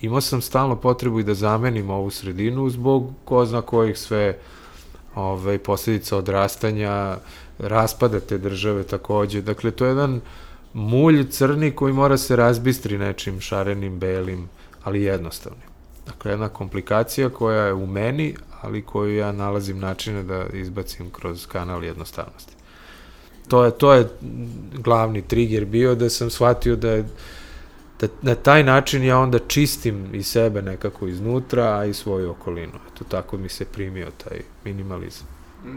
Imao 0.00 0.20
sam 0.20 0.40
stalno 0.42 0.76
potrebu 0.76 1.20
i 1.20 1.24
da 1.24 1.34
zamenim 1.34 1.90
ovu 1.90 2.10
sredinu 2.10 2.70
zbog 2.70 3.10
ko 3.24 3.46
zna 3.46 3.60
kojih 3.62 3.98
sve 3.98 4.38
ovaj, 5.14 5.58
posledica 5.58 6.16
odrastanja, 6.16 7.18
raspada 7.58 8.20
te 8.20 8.38
države 8.38 8.84
takođe. 8.84 9.42
Dakle, 9.42 9.70
to 9.70 9.84
je 9.84 9.88
jedan 9.88 10.20
mulj 10.72 11.28
crni 11.30 11.70
koji 11.70 11.92
mora 11.92 12.16
se 12.16 12.36
razbistri 12.36 12.98
nečim 12.98 13.40
šarenim, 13.40 13.98
belim, 13.98 14.48
ali 14.84 15.02
jednostavnim. 15.02 15.68
Dakle, 16.06 16.30
jedna 16.30 16.48
komplikacija 16.48 17.28
koja 17.28 17.64
je 17.64 17.74
u 17.74 17.86
meni, 17.86 18.34
ali 18.60 18.82
koju 18.82 19.16
ja 19.16 19.32
nalazim 19.32 19.78
načine 19.78 20.22
da 20.22 20.46
izbacim 20.52 21.10
kroz 21.10 21.46
kanal 21.46 21.84
jednostavnosti. 21.84 22.57
To 23.48 23.64
je, 23.64 23.70
to 23.70 23.92
je 23.92 24.08
glavni 24.72 25.22
trigger 25.22 25.64
bio 25.64 25.94
da 25.94 26.10
sam 26.10 26.30
shvatio 26.30 26.76
da 26.76 26.90
je 26.90 27.04
da 28.00 28.06
na 28.22 28.34
taj 28.34 28.62
način 28.62 29.04
ja 29.04 29.18
onda 29.18 29.38
čistim 29.38 30.14
i 30.14 30.22
sebe 30.22 30.62
nekako 30.62 31.06
iznutra, 31.06 31.78
a 31.78 31.84
i 31.84 31.94
svoju 31.94 32.30
okolinu. 32.30 32.72
Eto, 32.92 33.04
tako 33.04 33.36
mi 33.36 33.48
se 33.48 33.64
primio 33.64 34.06
taj 34.24 34.40
minimalizam. 34.64 35.26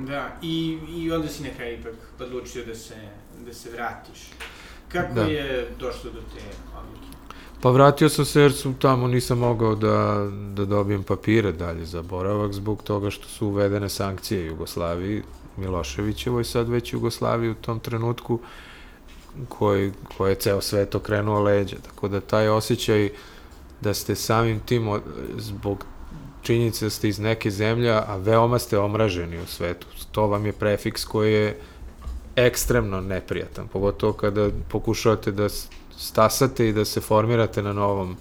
Da, 0.07 0.37
i, 0.41 0.77
i 0.89 1.11
onda 1.11 1.27
si 1.27 1.43
na 1.43 1.49
kraju 1.57 1.79
ipak 1.79 1.93
odlučio 2.19 2.65
da 2.65 2.75
se, 2.75 2.95
da 3.45 3.53
se 3.53 3.69
vratiš. 3.69 4.19
Kako 4.91 5.13
Da. 5.13 5.21
je 5.21 5.67
došlo 5.79 6.11
do 6.11 6.19
te 6.19 6.41
odluke? 6.77 7.07
Pa 7.61 7.69
vratio 7.69 8.09
sam 8.09 8.25
se 8.25 8.41
jer 8.41 8.53
sam 8.53 8.73
tamo 8.73 9.07
nisam 9.07 9.37
mogao 9.37 9.75
da, 9.75 10.27
da 10.55 10.65
dobijem 10.65 11.03
papire 11.03 11.51
dalje 11.51 11.85
za 11.85 12.01
boravak 12.01 12.53
zbog 12.53 12.83
toga 12.83 13.09
što 13.09 13.27
su 13.27 13.47
uvedene 13.47 13.89
sankcije 13.89 14.45
Jugoslaviji, 14.45 15.23
Miloševićevoj 15.57 16.43
sad 16.43 16.69
već 16.69 16.93
Jugoslaviji 16.93 17.51
u 17.51 17.55
tom 17.55 17.79
trenutku 17.79 18.39
koji, 19.49 19.91
koji 20.17 20.31
je 20.31 20.35
ceo 20.35 20.61
svet 20.61 20.95
okrenuo 20.95 21.39
leđa. 21.39 21.75
Tako 21.85 22.07
da 22.07 22.21
taj 22.21 22.47
osjećaj 22.47 23.09
da 23.81 23.93
ste 23.93 24.15
samim 24.15 24.59
tim 24.59 24.99
zbog 25.37 25.85
činjenice 26.41 26.85
da 26.85 26.89
ste 26.89 27.09
iz 27.09 27.19
neke 27.19 27.51
zemlje, 27.51 27.91
a 27.91 28.15
veoma 28.15 28.59
ste 28.59 28.77
omraženi 28.77 29.37
u 29.37 29.45
svetu. 29.45 29.87
To 30.11 30.27
vam 30.27 30.45
je 30.45 30.53
prefiks 30.53 31.05
koji 31.05 31.33
je 31.33 31.57
ekstremno 32.35 33.01
neprijatan, 33.01 33.67
pogotovo 33.67 34.13
kada 34.13 34.49
pokušavate 34.69 35.31
da 35.31 35.49
stasate 35.97 36.69
i 36.69 36.73
da 36.73 36.85
se 36.85 37.01
formirate 37.01 37.61
na 37.63 37.73
novom 37.73 38.17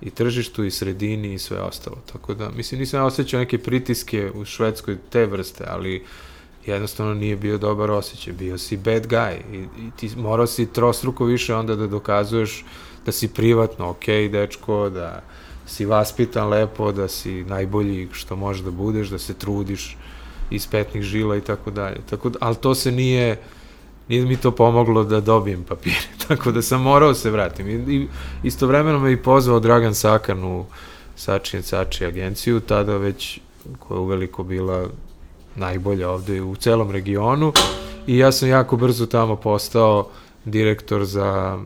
i 0.00 0.10
tržištu 0.10 0.64
i 0.64 0.70
sredini 0.70 1.34
i 1.34 1.38
sve 1.38 1.60
ostalo. 1.60 1.96
Tako 2.12 2.34
da, 2.34 2.50
mislim, 2.50 2.80
nisam 2.80 3.04
osjećao 3.04 3.40
neke 3.40 3.58
pritiske 3.58 4.30
u 4.34 4.44
Švedskoj 4.44 4.98
te 5.10 5.26
vrste, 5.26 5.64
ali 5.68 6.04
jednostavno 6.66 7.14
nije 7.14 7.36
bio 7.36 7.58
dobar 7.58 7.90
osjećaj. 7.90 8.32
Bio 8.32 8.58
si 8.58 8.76
bad 8.76 9.06
guy 9.06 9.36
i, 9.52 9.56
i 9.56 9.90
ti 9.96 10.10
morao 10.16 10.46
si 10.46 10.72
trostruko 10.72 11.24
više 11.24 11.54
onda 11.54 11.76
da 11.76 11.86
dokazuješ 11.86 12.64
da 13.06 13.12
si 13.12 13.28
privatno 13.28 13.90
ok, 13.90 14.06
dečko, 14.32 14.90
da 14.90 15.22
si 15.66 15.84
vaspitan 15.84 16.48
lepo, 16.48 16.92
da 16.92 17.08
si 17.08 17.44
najbolji 17.44 18.08
što 18.12 18.36
možeš 18.36 18.62
da 18.62 18.70
budeš, 18.70 19.08
da 19.08 19.18
se 19.18 19.34
trudiš 19.34 19.96
iz 20.50 20.66
petnih 20.66 21.02
žila 21.02 21.36
i 21.36 21.40
tako 21.40 21.70
dalje. 21.70 22.00
Tako 22.10 22.28
da, 22.28 22.38
ali 22.40 22.56
to 22.56 22.74
se 22.74 22.92
nije 22.92 23.40
nije 24.08 24.24
mi 24.24 24.36
to 24.36 24.50
pomoglo 24.50 25.04
da 25.04 25.20
dobijem 25.20 25.64
papire, 25.64 26.06
tako 26.28 26.52
da 26.52 26.62
sam 26.62 26.82
morao 26.82 27.14
se 27.14 27.30
vratim. 27.30 27.68
I, 27.68 27.94
i 27.94 28.08
istovremeno 28.42 28.98
me 28.98 29.12
i 29.12 29.22
pozvao 29.22 29.60
Dragan 29.60 29.94
Sakan 29.94 30.44
u 30.44 30.64
Sačin 31.16 31.62
Sači 31.62 32.06
agenciju, 32.06 32.60
tada 32.60 32.96
već 32.96 33.40
koja 33.78 33.96
je 33.96 34.00
uveliko 34.00 34.42
bila 34.42 34.88
najbolja 35.56 36.10
ovde 36.10 36.42
u 36.42 36.56
celom 36.56 36.90
regionu 36.90 37.52
i 38.06 38.18
ja 38.18 38.32
sam 38.32 38.48
jako 38.48 38.76
brzo 38.76 39.06
tamo 39.06 39.36
postao 39.36 40.08
direktor 40.44 41.04
za 41.04 41.58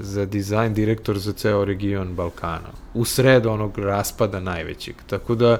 za 0.00 0.24
dizajn, 0.24 0.74
direktor 0.74 1.18
za 1.18 1.32
ceo 1.32 1.64
region 1.64 2.14
Balkana. 2.14 2.70
U 2.94 3.04
sred 3.04 3.46
onog 3.46 3.78
raspada 3.78 4.40
najvećeg. 4.40 4.94
Tako 5.06 5.34
da, 5.34 5.58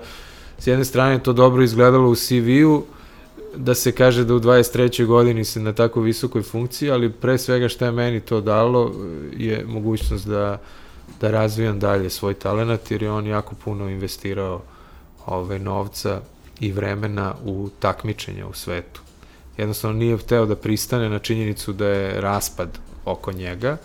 s 0.58 0.66
jedne 0.66 0.84
strane 0.84 1.22
to 1.22 1.32
dobro 1.32 1.62
izgledalo 1.62 2.10
u 2.10 2.14
CV-u, 2.14 2.84
da 3.56 3.74
se 3.74 3.92
kaže 3.92 4.24
da 4.24 4.34
u 4.34 4.40
23. 4.40 5.06
godini 5.06 5.44
se 5.44 5.60
na 5.60 5.72
tako 5.72 6.00
visokoj 6.00 6.42
funkciji, 6.42 6.90
ali 6.90 7.12
pre 7.12 7.38
svega 7.38 7.68
šta 7.68 7.84
je 7.84 7.92
meni 7.92 8.20
to 8.20 8.40
dalo 8.40 8.92
je 9.36 9.64
mogućnost 9.66 10.26
da, 10.26 10.60
da 11.20 11.30
razvijam 11.30 11.78
dalje 11.78 12.10
svoj 12.10 12.34
talent, 12.34 12.90
jer 12.90 13.02
je 13.02 13.10
on 13.10 13.26
jako 13.26 13.54
puno 13.64 13.88
investirao 13.88 14.62
ove, 15.26 15.58
novca 15.58 16.20
i 16.60 16.72
vremena 16.72 17.34
u 17.44 17.68
takmičenja 17.78 18.46
u 18.46 18.52
svetu. 18.52 19.00
Jednostavno 19.56 19.98
nije 19.98 20.18
hteo 20.18 20.46
da 20.46 20.56
pristane 20.56 21.08
na 21.08 21.18
činjenicu 21.18 21.72
da 21.72 21.86
je 21.86 22.20
raspad 22.20 22.78
oko 23.04 23.32
njega 23.32 23.76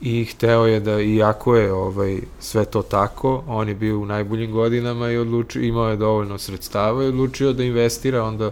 i 0.00 0.24
hteo 0.24 0.66
je 0.66 0.80
da, 0.80 1.00
iako 1.00 1.56
je 1.56 1.72
ovaj, 1.72 2.20
sve 2.40 2.64
to 2.64 2.82
tako, 2.82 3.44
on 3.46 3.68
je 3.68 3.74
bio 3.74 3.98
u 3.98 4.06
najboljim 4.06 4.52
godinama 4.52 5.10
i 5.10 5.16
odlučio, 5.16 5.62
imao 5.62 5.88
je 5.88 5.96
dovoljno 5.96 6.38
sredstava 6.38 7.04
i 7.04 7.06
odlučio 7.06 7.52
da 7.52 7.62
investira 7.62 8.24
onda 8.24 8.50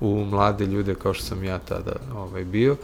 u 0.00 0.24
mlade 0.24 0.66
ljude 0.66 0.94
kao 0.94 1.14
što 1.14 1.24
sam 1.24 1.44
ja 1.44 1.58
tada 1.58 1.92
ovaj, 2.16 2.44
bio 2.44 2.76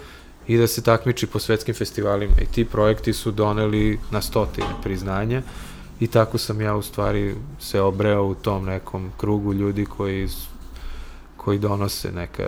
i 0.46 0.56
da 0.56 0.66
se 0.66 0.82
takmiči 0.82 1.26
po 1.26 1.38
svetskim 1.38 1.74
festivalima 1.74 2.34
i 2.42 2.52
ti 2.54 2.64
projekti 2.64 3.12
su 3.12 3.30
doneli 3.30 3.98
na 4.10 4.22
stotine 4.22 4.74
priznanja 4.82 5.42
i 6.04 6.06
tako 6.06 6.38
sam 6.38 6.60
ja 6.60 6.76
u 6.76 6.82
stvari 6.82 7.34
se 7.60 7.80
obreo 7.80 8.24
u 8.24 8.34
tom 8.34 8.64
nekom 8.64 9.10
krugu 9.16 9.54
ljudi 9.54 9.86
koji 9.86 10.28
koji 11.36 11.58
donose 11.58 12.12
neka 12.12 12.42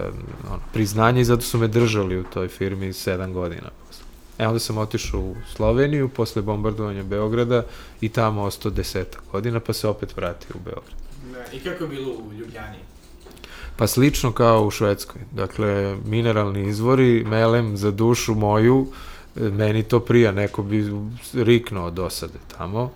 ono, 0.48 0.60
priznanja 0.72 1.20
i 1.20 1.25
zato 1.25 1.42
su 1.42 1.58
me 1.58 1.68
držali 1.68 2.18
u 2.18 2.25
toj 2.25 2.48
firmi 2.48 2.92
sedam 2.92 3.32
godina. 3.32 3.70
E 4.38 4.46
onda 4.46 4.58
sam 4.58 4.78
otišao 4.78 5.20
u 5.20 5.34
Sloveniju 5.54 6.08
posle 6.08 6.42
bombardovanja 6.42 7.02
Beograda 7.02 7.62
i 8.00 8.08
tamo 8.08 8.42
ostao 8.42 8.70
deseta 8.70 9.18
godina 9.32 9.60
pa 9.60 9.72
se 9.72 9.88
opet 9.88 10.16
vratio 10.16 10.54
u 10.54 10.64
Beograd. 10.64 10.98
Da, 11.32 11.56
I 11.56 11.60
kako 11.60 11.84
je 11.84 11.90
bilo 11.90 12.12
u 12.12 12.32
Ljubljani? 12.32 12.78
Pa 13.76 13.86
slično 13.86 14.32
kao 14.32 14.66
u 14.66 14.70
Švedskoj. 14.70 15.20
Dakle, 15.32 15.96
mineralni 16.04 16.68
izvori, 16.68 17.25
melem 17.25 17.76
za 17.76 17.90
dušu 17.90 18.34
moju, 18.34 18.86
e, 19.36 19.40
meni 19.40 19.82
to 19.82 20.00
prija, 20.00 20.32
neko 20.32 20.62
bi 20.62 20.84
riknuo 21.34 21.86
od 21.86 21.92
dosade 21.92 22.38
tamo, 22.58 22.92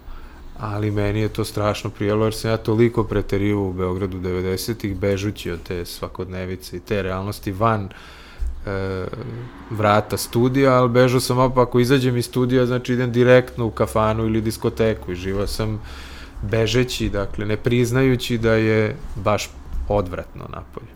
ali 0.60 0.90
meni 0.90 1.20
je 1.20 1.28
to 1.28 1.44
strašno 1.44 1.90
prijelo, 1.90 2.24
jer 2.24 2.34
sam 2.34 2.50
ja 2.50 2.56
toliko 2.56 3.04
preterivao 3.04 3.64
u 3.64 3.72
Beogradu 3.72 4.20
90-ih, 4.20 4.96
bežući 4.96 5.50
od 5.50 5.62
te 5.62 5.84
svakodnevice 5.84 6.76
i 6.76 6.80
te 6.80 7.02
realnosti 7.02 7.52
van 7.52 7.88
e, 8.66 9.06
vrata 9.70 10.16
studija, 10.16 10.72
ali 10.74 10.88
bežao 10.88 11.20
sam 11.20 11.38
opet, 11.38 11.58
ako 11.58 11.80
izađem 11.80 12.16
iz 12.16 12.26
studija, 12.26 12.66
znači 12.66 12.92
idem 12.92 13.12
direktno 13.12 13.66
u 13.66 13.70
kafanu 13.70 14.26
ili 14.26 14.40
diskoteku 14.40 15.12
i 15.12 15.16
živao 15.16 15.46
sam 15.46 15.80
bežeći, 16.42 17.08
dakle, 17.08 17.46
ne 17.46 17.56
priznajući 17.56 18.38
da 18.38 18.52
je 18.52 18.96
baš 19.16 19.50
odvratno 19.88 20.44
napolje. 20.48 20.92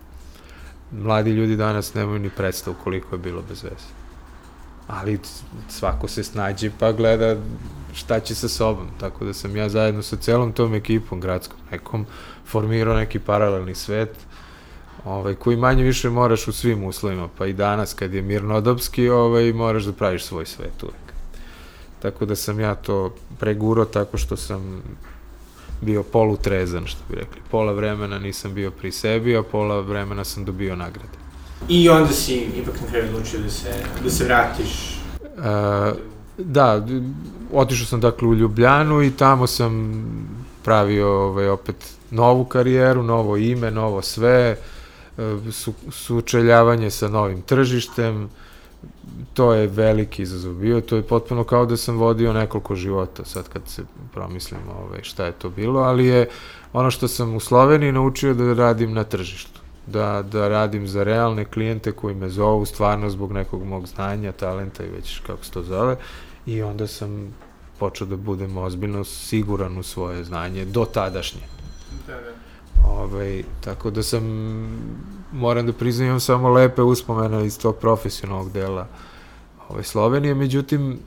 Mladi 0.92 1.30
ljudi 1.30 1.56
danas 1.56 1.94
nemaju 1.94 2.18
ni 2.18 2.30
predstavu 2.30 2.76
koliko 2.85 3.14
je 3.14 3.18
bilo 3.18 3.42
bez 3.49 3.62
veze. 3.62 3.92
Ali 4.87 5.18
svako 5.68 6.09
se 6.09 6.25
snađe 6.25 6.71
pa 6.78 6.92
gleda 6.92 7.37
šta 7.95 8.21
će 8.21 8.35
sa 8.35 8.49
sobom. 8.49 8.87
Tako 9.01 9.25
da 9.25 9.35
sam 9.35 9.57
ja 9.57 9.69
zajedno 9.69 10.03
sa 10.03 10.17
celom 10.17 10.53
tom 10.53 10.75
ekipom 10.75 11.21
gradskom 11.21 11.59
nekom 11.71 12.07
formirao 12.47 12.97
neki 12.97 13.19
paralelni 13.19 13.75
svet 13.75 14.17
ovaj, 15.05 15.35
koji 15.35 15.57
manje 15.57 15.83
više 15.83 16.11
moraš 16.11 16.49
u 16.49 16.53
svim 16.53 16.85
uslovima. 16.85 17.29
Pa 17.39 17.47
i 17.47 17.53
danas 17.53 17.95
kad 17.95 18.15
je 18.15 18.23
mirnodopski 18.23 19.09
ovaj, 19.09 19.53
moraš 19.53 19.85
da 19.85 19.93
praviš 19.93 20.25
svoj 20.25 20.47
svet 20.47 20.83
uvek. 20.83 21.05
Tako 22.03 22.25
da 22.25 22.37
sam 22.37 22.61
ja 22.61 22.75
to 22.75 23.15
preguro 23.39 23.85
tako 23.85 24.19
što 24.19 24.37
sam 24.37 24.83
bio 25.81 26.03
polutrezan, 26.03 26.87
što 26.87 27.01
bi 27.09 27.15
rekli. 27.15 27.41
Pola 27.51 27.73
vremena 27.73 28.19
nisam 28.19 28.55
bio 28.55 28.71
pri 28.71 28.93
sebi, 28.93 29.37
a 29.37 29.43
pola 29.43 29.81
vremena 29.81 30.25
sam 30.25 30.45
dobio 30.45 30.77
nagrade. 30.77 31.19
I 31.69 31.89
onda 31.89 32.13
si 32.13 32.35
ipak 32.35 32.81
na 32.81 32.87
kraju 32.91 33.05
odlučio 33.09 33.41
da 33.41 33.51
se, 33.51 33.73
da 34.05 34.11
se 34.11 34.25
vratiš. 34.25 35.01
E, 35.25 36.13
da, 36.38 36.87
otišao 37.53 37.87
sam 37.87 38.00
dakle 38.00 38.29
u 38.29 38.35
Ljubljanu 38.35 39.03
i 39.03 39.11
tamo 39.11 39.47
sam 39.47 39.95
pravio 40.64 41.09
ovaj, 41.09 41.49
opet 41.49 41.76
novu 42.11 42.45
karijeru, 42.45 43.03
novo 43.03 43.37
ime, 43.37 43.71
novo 43.71 44.03
sve, 44.03 44.57
e, 45.19 45.53
su, 45.53 45.73
sučeljavanje 45.91 46.91
sa 46.91 47.09
novim 47.09 47.43
tržištem, 47.43 48.29
to 49.35 49.53
je 49.53 49.67
veliki 49.67 50.23
izazov 50.23 50.55
bio, 50.55 50.81
to 50.81 50.97
je 50.97 51.03
potpuno 51.03 51.45
kao 51.45 51.67
da 51.67 51.76
sam 51.76 51.97
vodio 51.97 52.33
nekoliko 52.33 52.75
života, 52.75 53.25
sad 53.25 53.49
kad 53.49 53.62
se 53.67 53.83
promislim 54.12 54.61
ovaj, 54.79 55.03
šta 55.03 55.26
je 55.26 55.33
to 55.33 55.50
bilo, 55.50 55.81
ali 55.81 56.07
je 56.07 56.29
ono 56.73 56.91
što 56.91 57.09
sam 57.09 57.35
u 57.35 57.41
Sloveniji 57.41 57.93
naučio 57.93 58.35
da 58.35 58.55
radim 58.55 58.93
na 58.93 59.05
tržištu, 59.05 59.61
da, 59.87 60.23
da 60.23 60.49
radim 60.49 60.87
za 60.88 61.03
realne 61.03 61.45
klijente 61.45 61.93
koji 61.93 62.14
me 62.14 62.29
zovu 62.29 62.67
stvarno 62.67 63.11
zbog 63.11 63.33
nekog 63.33 63.64
mog 63.64 63.87
znanja, 63.87 64.33
talenta 64.33 64.85
i 64.85 64.88
već 64.88 65.21
kako 65.26 65.45
se 65.45 65.50
to 65.50 65.62
zove, 65.62 65.97
i 66.47 66.62
onda 66.62 66.87
sam 66.87 67.35
počeo 67.79 68.07
da 68.07 68.17
budem 68.17 68.57
ozbiljno 68.57 69.05
siguran 69.05 69.79
u 69.79 69.83
svoje 69.83 70.25
znanje 70.25 70.64
do 70.64 70.85
tadašnje. 70.85 71.41
Da, 72.07 72.12
da. 72.12 72.33
Ove, 72.88 73.14
ovaj, 73.14 73.43
tako 73.61 73.91
da 73.91 74.03
sam, 74.03 74.25
moram 75.33 75.67
da 75.67 75.73
priznam, 75.73 76.21
samo 76.21 76.49
lepe 76.49 76.83
uspomene 76.83 77.47
iz 77.47 77.59
tog 77.59 77.76
profesionalnog 77.76 78.53
dela 78.53 78.81
ove, 78.81 78.88
ovaj, 79.69 79.85
Slovenije, 79.85 80.35
međutim, 80.35 80.99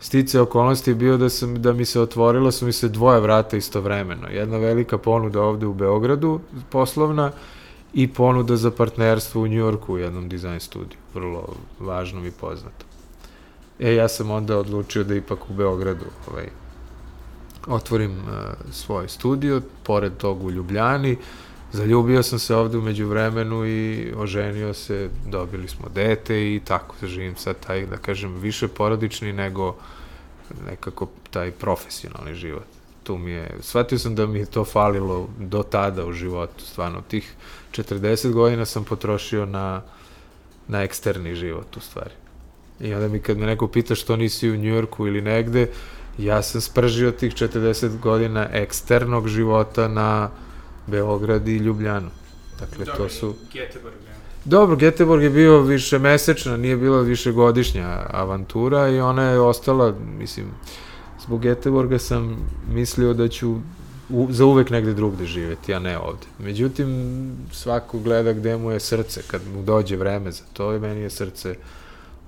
stice 0.00 0.40
okolnosti 0.40 0.90
je 0.90 0.94
bio 0.94 1.16
da, 1.16 1.28
sam, 1.28 1.62
da 1.62 1.72
mi 1.72 1.84
se 1.84 2.00
otvorila 2.00 2.52
su 2.52 2.66
mi 2.66 2.72
se 2.72 2.88
dvoje 2.88 3.20
vrata 3.20 3.56
istovremeno. 3.56 4.28
Jedna 4.28 4.56
velika 4.56 4.98
ponuda 4.98 5.42
ovde 5.42 5.66
u 5.66 5.74
Beogradu, 5.74 6.40
poslovna, 6.70 7.32
i 7.94 8.08
ponuda 8.08 8.56
za 8.56 8.70
partnerstvo 8.70 9.42
u 9.42 9.46
Njujorku 9.46 9.94
u 9.94 9.98
jednom 9.98 10.28
dizajn 10.28 10.60
studiju. 10.60 10.98
Vrlo 11.14 11.54
važno 11.80 12.20
mi 12.20 12.30
poznato. 12.30 12.84
E, 13.78 13.94
ja 13.94 14.08
sam 14.08 14.30
onda 14.30 14.58
odlučio 14.58 15.04
da 15.04 15.14
ipak 15.14 15.50
u 15.50 15.54
Beogradu 15.54 16.04
ovaj, 16.30 16.48
otvorim 17.66 18.12
uh, 18.12 18.26
svoj 18.72 19.08
studio, 19.08 19.62
pored 19.82 20.16
tog 20.16 20.44
u 20.44 20.50
Ljubljani, 20.50 21.16
zaljubio 21.72 22.22
sam 22.22 22.38
se 22.38 22.56
ovde 22.56 22.78
umeđu 22.78 23.06
vremenu 23.06 23.66
i 23.66 24.12
oženio 24.16 24.74
se, 24.74 25.08
dobili 25.26 25.68
smo 25.68 25.88
dete 25.94 26.54
i 26.54 26.60
tako 26.64 26.94
živim 27.02 27.36
sad 27.36 27.56
taj, 27.66 27.86
da 27.86 27.96
kažem, 27.96 28.34
više 28.34 28.68
porodični 28.68 29.32
nego 29.32 29.76
nekako 30.66 31.08
taj 31.30 31.50
profesionalni 31.50 32.34
život. 32.34 32.64
Tu 33.02 33.18
mi 33.18 33.30
je, 33.30 33.56
shvatio 33.60 33.98
sam 33.98 34.14
da 34.14 34.26
mi 34.26 34.38
je 34.38 34.46
to 34.46 34.64
falilo 34.64 35.28
do 35.38 35.62
tada 35.62 36.06
u 36.06 36.12
životu, 36.12 36.64
stvarno, 36.64 37.02
tih 37.08 37.34
40 37.72 38.32
godina 38.32 38.64
sam 38.64 38.84
potrošio 38.84 39.46
na, 39.46 39.82
na 40.68 40.82
eksterni 40.82 41.34
život, 41.34 41.76
u 41.76 41.80
stvari. 41.80 42.14
I 42.80 42.94
onda 42.94 43.08
mi 43.08 43.18
kad 43.18 43.38
me 43.38 43.46
neko 43.46 43.68
pita 43.68 43.94
što 43.94 44.16
nisi 44.16 44.50
u 44.50 44.56
Njujorku 44.56 45.06
ili 45.06 45.20
negde, 45.20 45.66
ja 46.18 46.42
sam 46.42 46.60
spržio 46.60 47.10
tih 47.10 47.34
40 47.34 47.98
godina 47.98 48.48
eksternog 48.52 49.28
života 49.28 49.88
na 49.88 50.30
Beograd 50.86 51.48
i 51.48 51.56
Ljubljanu. 51.56 52.10
Dakle, 52.60 52.84
Dobre, 52.84 52.96
to 52.96 53.08
su... 53.08 53.34
Geteborg, 53.52 53.94
Dobro, 54.44 54.76
Geteborg 54.76 55.22
je 55.22 55.30
bio 55.30 55.60
više 55.60 55.98
mesečna, 55.98 56.56
nije 56.56 56.76
bila 56.76 57.00
višegodišnja 57.00 58.06
avantura 58.10 58.88
i 58.88 59.00
ona 59.00 59.22
je 59.22 59.40
ostala, 59.40 59.94
mislim, 60.18 60.46
zbog 61.22 61.40
Geteborga 61.40 61.98
sam 61.98 62.36
mislio 62.72 63.14
da 63.14 63.28
ću 63.28 63.56
u, 64.10 64.26
za 64.30 64.44
uvek 64.44 64.70
negde 64.70 64.94
drugde 64.94 65.26
živeti, 65.26 65.74
a 65.74 65.78
ne 65.78 65.98
ovde. 65.98 66.26
Međutim, 66.38 67.32
svako 67.52 67.98
gleda 67.98 68.32
gde 68.32 68.56
mu 68.56 68.70
je 68.70 68.80
srce, 68.80 69.22
kad 69.26 69.40
mu 69.54 69.62
dođe 69.62 69.96
vreme 69.96 70.32
za 70.32 70.44
to 70.52 70.74
i 70.74 70.78
meni 70.78 71.00
je 71.00 71.10
srce 71.10 71.54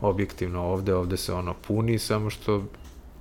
objektivno 0.01 0.63
ovde, 0.63 0.95
ovde 0.95 1.17
se 1.17 1.33
ono 1.33 1.55
puni, 1.55 1.99
samo 1.99 2.31
što 2.31 2.65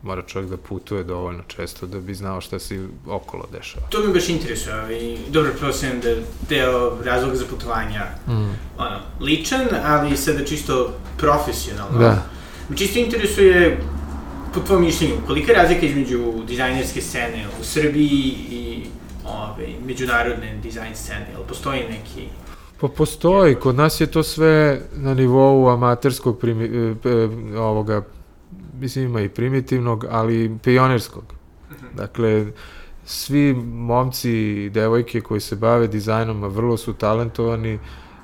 mora 0.03 0.22
čovjek 0.27 0.50
da 0.50 0.58
putuje 0.58 1.03
dovoljno 1.03 1.44
često 1.48 1.88
da 1.88 2.00
bi 2.00 2.13
znao 2.13 2.41
šta 2.41 2.60
se 2.60 2.88
okolo 3.08 3.48
dešava. 3.51 3.88
To 3.89 4.00
me 4.00 4.13
baš 4.13 4.30
interesuje, 4.30 4.75
ali 4.75 5.18
dobro, 5.30 5.51
prosim 5.60 5.89
da 6.03 6.15
deo 6.50 6.98
razloga 7.03 7.36
za 7.36 7.46
putovanja, 7.50 8.06
mm. 8.27 8.32
ono, 8.77 9.00
ličan, 9.20 9.68
ali 9.84 10.18
sada 10.18 10.46
čisto 10.46 10.94
profesionalno. 11.18 12.00
Da. 12.00 12.25
Me 12.70 12.77
čisto 12.77 13.00
interesuje, 13.00 13.77
po 14.53 14.60
tvojom 14.60 14.84
mišljenju, 14.84 15.15
kolika 15.27 15.51
je 15.51 15.58
razlika 15.58 15.86
između 15.86 16.34
dizajnerske 16.48 17.01
scene 17.01 17.46
u 17.62 17.63
Srbiji 17.63 18.36
i 18.51 18.84
ove, 19.25 19.67
međunarodne 19.86 20.60
dizajn 20.63 20.96
scene, 20.96 21.27
ili 21.36 21.43
postoji 21.48 21.81
neki 21.89 22.27
Pa 22.81 22.88
postoji, 22.88 23.55
kod 23.55 23.75
nas 23.75 24.01
je 24.01 24.08
to 24.08 24.24
sve 24.24 24.81
na 24.96 25.13
nivou 25.13 25.70
amaterskog 25.70 26.39
primi, 26.39 26.65
e, 26.65 26.96
e, 27.10 27.58
ovoga 27.58 28.01
mislim 28.79 29.05
ima 29.05 29.22
i 29.22 29.29
primitivnog, 29.29 30.05
ali 30.10 30.58
pionirskog. 30.63 31.24
Mhm. 31.72 31.86
Dakle, 31.96 32.46
svi 33.05 33.53
momci 33.74 34.31
i 34.31 34.70
devojke 34.70 35.22
koji 35.22 35.41
se 35.41 35.55
bave 35.55 35.88
dizajnom, 35.88 36.43
a 36.43 36.48
vrlo 36.48 36.77
su 36.77 36.93
talentovani, 36.93 37.79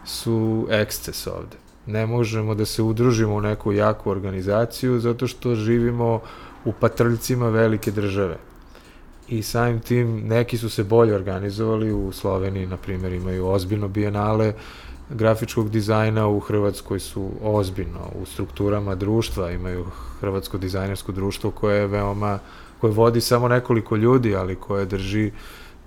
su 0.05 0.67
eksces 0.69 1.27
ovde. 1.27 1.57
Ne 1.87 2.05
možemo 2.05 2.55
da 2.55 2.65
se 2.65 2.81
udružimo 2.81 3.35
u 3.35 3.41
neku 3.41 3.71
jaku 3.71 4.09
organizaciju 4.09 4.99
zato 4.99 5.27
što 5.27 5.55
živimo 5.55 6.19
u 6.65 6.71
patrljcima 6.71 7.49
velike 7.49 7.91
države. 7.91 8.37
I 9.27 9.41
samim 9.43 9.79
tim 9.79 10.27
neki 10.27 10.57
su 10.57 10.69
se 10.69 10.83
bolje 10.83 11.15
organizovali, 11.15 11.93
u 11.93 12.11
Sloveniji, 12.11 12.67
na 12.67 12.77
primjer, 12.77 13.13
imaju 13.13 13.47
ozbiljno 13.47 13.87
bijenale, 13.87 14.53
grafičkog 15.09 15.69
dizajna 15.69 16.27
u 16.27 16.39
Hrvatskoj 16.39 16.99
su 16.99 17.29
ozbiljno 17.43 18.11
u 18.21 18.25
strukturama 18.25 18.95
društva, 18.95 19.51
imaju 19.51 19.85
Hrvatsko 20.19 20.57
dizajnersko 20.57 21.11
društvo 21.11 21.51
koje 21.51 21.79
je 21.79 21.87
veoma, 21.87 22.39
koje 22.81 22.93
vodi 22.93 23.21
samo 23.21 23.47
nekoliko 23.47 23.95
ljudi, 23.95 24.35
ali 24.35 24.55
koje 24.55 24.85
drži 24.85 25.31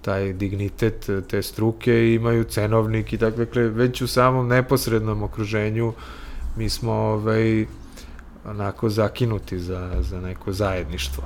taj 0.03 0.33
dignitet 0.33 1.11
te 1.29 1.43
struke 1.43 2.15
imaju 2.15 2.45
cenovnik 2.45 3.13
i 3.13 3.19
tako, 3.19 3.37
dakle, 3.37 3.63
već 3.63 4.03
u 4.03 4.07
samom 4.07 4.49
neposrednom 4.49 5.23
okruženju 5.23 5.93
mi 6.57 6.69
smo 6.69 6.93
ovaj, 6.93 7.67
onako 8.45 8.89
zakinuti 8.89 9.59
za, 9.59 9.97
za 10.01 10.21
neko 10.21 10.53
zajedništvo 10.53 11.25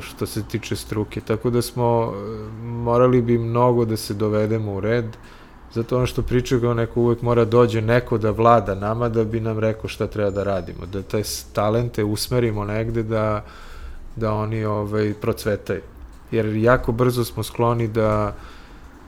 što 0.00 0.26
se 0.26 0.42
tiče 0.42 0.76
struke, 0.76 1.20
tako 1.20 1.50
da 1.50 1.62
smo 1.62 2.14
morali 2.62 3.22
bi 3.22 3.38
mnogo 3.38 3.84
da 3.84 3.96
se 3.96 4.14
dovedemo 4.14 4.72
u 4.72 4.80
red, 4.80 5.16
Zato 5.74 5.96
ono 5.96 6.06
što 6.06 6.22
pričaju 6.22 6.60
kao 6.60 6.74
neko 6.74 7.00
uvek 7.00 7.22
mora 7.22 7.44
dođe 7.44 7.80
neko 7.80 8.18
da 8.18 8.30
vlada 8.30 8.74
nama 8.74 9.08
da 9.08 9.24
bi 9.24 9.40
nam 9.40 9.58
rekao 9.58 9.88
šta 9.88 10.06
treba 10.06 10.30
da 10.30 10.42
radimo, 10.42 10.86
da 10.86 11.02
taj 11.02 11.22
talente 11.52 12.04
usmerimo 12.04 12.64
negde 12.64 13.02
da, 13.02 13.44
da 14.16 14.32
oni 14.32 14.64
ovaj, 14.64 15.14
procvetaju. 15.20 15.80
Jer 16.30 16.46
jako 16.46 16.92
brzo 16.92 17.24
smo 17.24 17.42
skloni 17.42 17.88
da, 17.88 18.36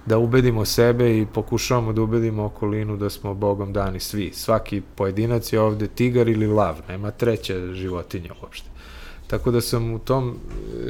da 0.07 0.19
ubedimo 0.19 0.65
sebe 0.65 1.19
i 1.19 1.27
pokušavamo 1.27 1.93
da 1.93 2.03
ubedimo 2.03 2.45
okolinu 2.45 2.97
da 2.97 3.11
smo 3.11 3.35
Bogom 3.35 3.73
dani 3.73 4.01
svi. 4.01 4.31
Svaki 4.35 4.83
pojedinac 4.95 5.53
je 5.53 5.61
ovde 5.61 5.87
tigar 5.87 6.29
ili 6.29 6.47
lav, 6.47 6.77
nema 6.89 7.11
treća 7.11 7.75
životinja 7.75 8.31
uopšte. 8.43 8.69
Tako 9.27 9.51
da 9.51 9.61
sam 9.61 9.93
u 9.93 9.99
tom 9.99 10.39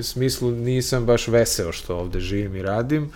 smislu 0.03 0.51
nisam 0.51 1.07
baš 1.07 1.29
veseo 1.29 1.73
što 1.73 1.97
ovde 1.97 2.21
živim 2.21 2.57
i 2.57 2.62
radim, 2.62 3.11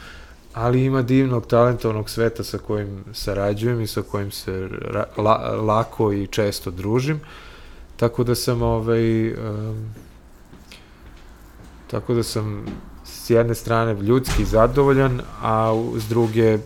ali 0.55 0.85
ima 0.85 1.03
divnog 1.03 1.47
talentovnog 1.47 2.11
sveta 2.11 2.45
sa 2.45 2.59
kojim 2.59 3.05
sarađujem 3.13 3.81
i 3.81 3.87
sa 3.87 4.03
kojim 4.03 4.31
se 4.31 4.69
la, 5.17 5.37
lako 5.61 6.13
i 6.13 6.27
često 6.27 6.71
družim. 6.71 7.21
Tako 7.97 8.25
da 8.25 8.35
sam 8.35 8.63
ovaj 8.63 9.33
um, 9.33 9.95
tako 11.91 12.15
da 12.15 12.23
sam 12.23 12.65
s 13.27 13.31
jedne 13.31 13.55
strane 13.55 13.95
ljudski 13.95 14.45
zadovoljan, 14.45 15.21
a 15.43 15.73
s 15.97 16.09
druge 16.09 16.59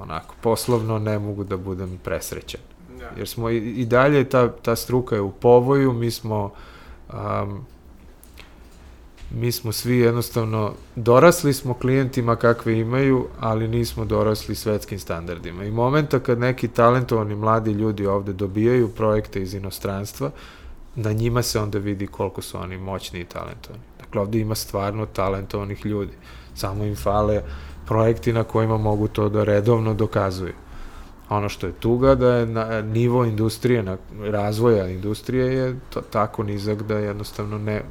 onako 0.00 0.34
poslovno 0.40 0.98
ne 0.98 1.18
mogu 1.18 1.44
da 1.44 1.56
budem 1.56 1.98
presrećan. 2.04 2.60
Da. 2.98 3.10
Jer 3.16 3.28
smo 3.28 3.50
i, 3.50 3.56
i 3.56 3.86
dalje 3.86 4.24
ta 4.28 4.52
ta 4.52 4.76
struka 4.76 5.14
je 5.14 5.20
u 5.20 5.32
povoju, 5.32 5.92
mi 5.92 6.10
smo 6.10 6.52
um, 7.12 7.66
mi 9.30 9.52
smo 9.52 9.72
svi 9.72 9.98
jednostavno, 9.98 10.72
dorasli 10.96 11.52
smo 11.52 11.74
klijentima 11.74 12.36
kakve 12.36 12.78
imaju, 12.78 13.26
ali 13.40 13.68
nismo 13.68 14.04
dorasli 14.04 14.54
svetskim 14.54 14.98
standardima. 14.98 15.64
I 15.64 15.70
momenta 15.70 16.20
kad 16.20 16.38
neki 16.38 16.68
talentovani 16.68 17.34
mladi 17.34 17.72
ljudi 17.72 18.06
ovde 18.06 18.32
dobijaju 18.32 18.88
projekte 18.88 19.42
iz 19.42 19.54
inostranstva, 19.54 20.30
na 20.94 21.12
njima 21.12 21.42
se 21.42 21.60
onda 21.60 21.78
vidi 21.78 22.06
koliko 22.06 22.42
su 22.42 22.58
oni 22.58 22.78
moćni 22.78 23.20
i 23.20 23.24
talentovani. 23.24 23.82
Dakle, 24.08 24.20
ovde 24.20 24.38
ima 24.38 24.54
stvarno 24.54 25.06
talentovanih 25.06 25.86
ljudi. 25.86 26.12
Samo 26.54 26.84
im 26.84 26.96
fale 26.96 27.42
projekti 27.86 28.32
na 28.32 28.44
kojima 28.44 28.76
mogu 28.76 29.08
to 29.08 29.28
da 29.28 29.44
redovno 29.44 29.94
dokazuju. 29.94 30.52
Ono 31.28 31.48
što 31.48 31.66
je 31.66 31.72
tuga 31.72 32.14
da 32.14 32.32
je 32.34 32.46
na, 32.46 32.82
nivo 32.82 33.24
industrije, 33.24 33.82
na, 33.82 33.96
razvoja 34.20 34.88
industrije 34.88 35.54
je 35.54 35.76
to, 35.90 36.00
tako 36.00 36.42
nizak 36.42 36.82
da 36.82 36.98
jednostavno 36.98 37.58
ne, 37.58 37.82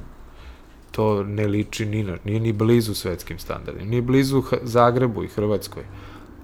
to 0.91 1.23
ne 1.23 1.47
liči 1.47 1.85
ni 1.85 2.03
na, 2.03 2.17
nije 2.23 2.39
ni 2.39 2.53
blizu 2.53 2.93
svetskim 2.93 3.39
standardima, 3.39 3.85
ni 3.85 4.01
blizu 4.01 4.41
H 4.41 4.57
Zagrebu 4.63 5.23
i 5.23 5.27
Hrvatskoj. 5.27 5.83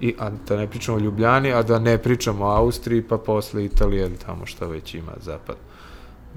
I, 0.00 0.14
a 0.18 0.30
da 0.48 0.56
ne 0.56 0.66
pričamo 0.66 0.98
o 0.98 1.00
Ljubljani, 1.00 1.52
a 1.52 1.62
da 1.62 1.78
ne 1.78 1.98
pričamo 1.98 2.44
o 2.44 2.50
Austriji, 2.50 3.02
pa 3.02 3.18
posle 3.18 3.64
Italije 3.64 4.10
tamo 4.26 4.46
šta 4.46 4.66
već 4.66 4.94
ima 4.94 5.12
zapad. 5.20 5.56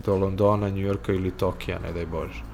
Do 0.06 0.16
Londona, 0.16 0.70
Njujorka 0.70 1.14
ili 1.14 1.32
Tokija, 1.32 1.80
ne 1.80 1.94
daj 1.94 2.06
Bože. 2.06 2.47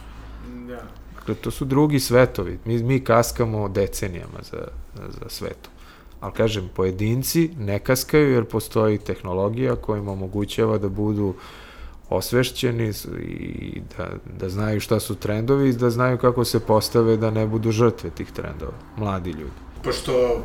Da. 0.68 0.84
Dakle, 1.16 1.36
to 1.36 1.52
su 1.52 1.66
drugi 1.66 2.00
svetovi. 2.00 2.60
Mi, 2.66 2.84
mi 2.84 3.04
kaskamo 3.04 3.70
decenijama 3.70 4.40
za, 4.52 4.68
za 4.96 5.30
svetu. 5.30 5.70
Ali 6.20 6.34
kažem, 6.34 6.70
pojedinci 6.76 7.50
ne 7.58 7.80
kaskaju 7.80 8.32
jer 8.32 8.46
postoji 8.46 8.98
tehnologija 8.98 9.76
koja 9.76 9.98
im 9.98 10.08
omogućava 10.08 10.78
da 10.78 10.90
budu 10.90 11.34
osvešćeni 12.10 12.94
i 13.20 13.82
da, 13.98 14.10
da 14.40 14.50
znaju 14.50 14.80
šta 14.80 15.00
su 15.00 15.16
trendovi 15.16 15.70
i 15.70 15.74
da 15.74 15.90
znaju 15.90 16.18
kako 16.18 16.46
se 16.46 16.60
postave 16.60 17.18
da 17.18 17.32
ne 17.32 17.48
budu 17.48 17.72
žrtve 17.72 18.10
tih 18.10 18.32
trendova, 18.32 18.74
mladi 18.98 19.32
ljudi. 19.32 19.60
Pošto 19.84 20.42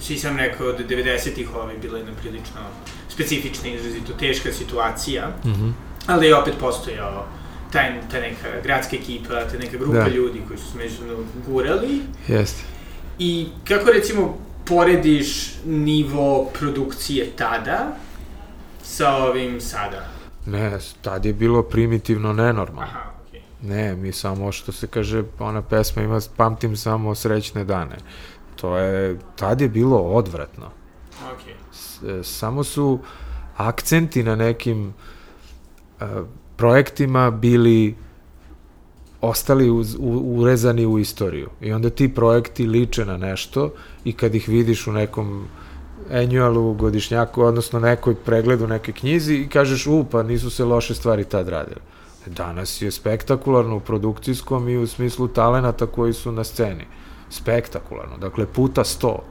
svi 0.00 0.18
sam 0.18 0.36
rekao 0.36 0.72
da 0.72 0.84
90-ih 0.84 1.54
ove 1.56 1.78
bila 1.82 1.98
jedna 1.98 2.12
prilično 2.20 2.60
specifična, 3.08 3.68
izrazito 3.68 4.12
teška 4.12 4.52
situacija, 4.52 5.28
mm 5.44 5.48
-hmm. 5.48 5.72
ali 6.06 6.26
je 6.26 6.36
opet 6.36 6.54
postojao 6.60 7.26
taj, 7.72 8.00
ta 8.02 8.20
neka 8.20 8.60
gradska 8.62 8.96
ekipa, 8.96 9.28
ta 9.28 9.58
neka 9.58 9.76
grupa 9.76 9.98
Da. 9.98 10.08
ljudi 10.08 10.42
koji 10.46 10.58
su 10.58 10.72
se 10.72 10.78
međusobno 10.78 11.14
gurali 11.46 12.00
Jeste. 12.28 12.62
i 13.18 13.48
kako 13.64 13.90
recimo 13.90 14.36
porediš 14.66 15.28
nivo 15.64 16.50
produkcije 16.50 17.26
tada 17.28 17.96
sa 18.82 19.14
ovim 19.14 19.60
sada? 19.60 20.08
Ne, 20.46 20.72
tad 21.02 21.24
je 21.24 21.32
bilo 21.32 21.62
primitivno 21.62 22.32
nenormalno. 22.32 22.82
Aha, 22.90 23.00
okej. 23.20 23.40
Ne, 23.62 23.96
mi 23.96 24.12
samo, 24.12 24.52
što 24.52 24.72
se 24.72 24.86
kaže, 24.86 25.24
ona 25.38 25.62
pesma 25.62 26.02
ima, 26.02 26.20
pamtim 26.36 26.76
samo 26.76 27.14
srećne 27.14 27.64
dane. 27.64 27.96
To 28.56 28.76
je, 28.78 29.18
tad 29.36 29.60
je 29.60 29.68
bilo 29.68 29.98
odvratno. 29.98 30.70
Okej. 31.32 31.54
S- 31.72 32.02
e, 32.02 32.24
samo 32.24 32.64
su 32.64 32.98
akcenti 33.56 34.22
na 34.22 34.36
nekim 34.36 34.94
e, 36.00 36.04
projektima 36.56 37.30
bili 37.30 37.94
ostali 39.20 39.70
uz, 39.70 39.96
u, 39.98 40.40
urezani 40.40 40.86
u 40.86 40.98
istoriju. 40.98 41.50
I 41.60 41.72
onda 41.72 41.90
ti 41.90 42.14
projekti 42.14 42.66
liče 42.66 43.04
na 43.04 43.16
nešto 43.16 43.72
i 44.04 44.12
kad 44.12 44.34
ih 44.34 44.48
vidiš 44.48 44.86
u 44.86 44.92
nekom 44.92 45.48
annualu, 46.10 46.74
godišnjaku, 46.74 47.42
odnosno 47.42 47.80
nekoj 47.80 48.14
pregledu 48.14 48.66
neke 48.66 48.92
knjizi 48.92 49.34
i 49.34 49.48
kažeš, 49.48 49.86
u, 49.86 50.04
pa 50.10 50.22
nisu 50.22 50.50
se 50.50 50.64
loše 50.64 50.94
stvari 50.94 51.24
tad 51.24 51.48
radile. 51.48 51.80
Danas 52.26 52.82
je 52.82 52.90
spektakularno 52.90 53.76
u 53.76 53.80
produkcijskom 53.80 54.68
i 54.68 54.76
u 54.76 54.86
smislu 54.86 55.28
talenata 55.28 55.86
koji 55.86 56.12
su 56.12 56.32
na 56.32 56.44
sceni. 56.44 56.84
Spektakularno. 57.30 58.16
Dakle, 58.16 58.46
puta 58.46 58.84
sto. 58.84 59.22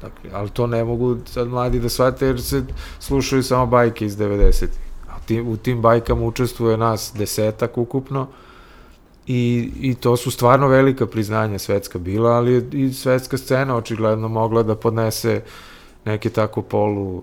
Dakle, 0.00 0.30
ali 0.32 0.50
to 0.50 0.66
ne 0.66 0.84
mogu 0.84 1.16
sad 1.26 1.48
mladi 1.48 1.80
da 1.80 1.88
shvate 1.88 2.26
jer 2.26 2.42
se 2.42 2.62
slušaju 3.00 3.42
samo 3.42 3.66
bajke 3.66 4.06
iz 4.06 4.16
90-ih. 4.16 4.89
A 5.30 5.32
ti, 5.32 5.40
u 5.40 5.56
tim 5.56 5.82
bajkama 5.82 6.22
učestvuje 6.22 6.76
nas 6.76 7.12
desetak 7.14 7.78
ukupno 7.78 8.26
i, 9.26 9.72
i 9.80 9.94
to 9.94 10.16
su 10.16 10.30
stvarno 10.30 10.68
velika 10.68 11.06
priznanja 11.06 11.58
svetska 11.58 11.98
bila, 11.98 12.30
ali 12.30 12.68
i 12.72 12.92
svetska 12.92 13.38
scena 13.38 13.76
očigledno 13.76 14.28
mogla 14.28 14.62
da 14.62 14.74
podnese 14.74 15.42
neke 16.04 16.30
tako 16.30 16.62
polu 16.62 17.22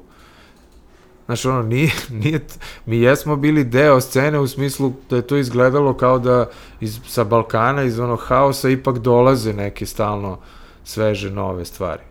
Znaš, 1.25 1.45
ono, 1.45 1.63
nije, 1.63 1.91
nije, 2.23 2.39
mi 2.85 2.97
jesmo 2.97 3.35
bili 3.35 3.63
deo 3.63 4.01
scene 4.01 4.39
u 4.39 4.47
smislu 4.47 4.93
da 5.09 5.15
je 5.15 5.27
to 5.27 5.37
izgledalo 5.37 5.93
kao 5.93 6.19
da 6.19 6.49
iz, 6.79 6.99
sa 7.07 7.23
Balkana, 7.23 7.83
iz 7.83 7.99
onog 7.99 8.19
haosa, 8.19 8.69
ipak 8.69 8.97
dolaze 8.97 9.53
neke 9.53 9.85
stalno 9.85 10.37
sveže, 10.83 11.31
nove 11.31 11.65
stvari. 11.65 12.03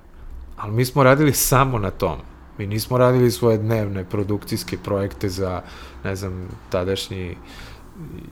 Ali 0.57 0.73
mi 0.73 0.85
smo 0.85 1.03
radili 1.03 1.33
samo 1.33 1.79
na 1.79 1.91
tom. 1.91 2.36
Mi 2.59 2.67
nismo 2.67 2.99
radili 2.99 3.31
svoje 3.31 3.59
dnevne 3.59 4.05
produkcijske 4.05 4.79
projekte 4.85 5.29
za, 5.29 5.63
ne 6.05 6.17
znam, 6.17 6.49
tadašnji 6.71 7.37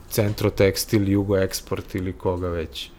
Centrotekstil, 0.09 1.09
Jugo 1.09 1.37
Eksport 1.37 1.95
ili 1.95 2.13
koga 2.13 2.47
već. 2.47 2.89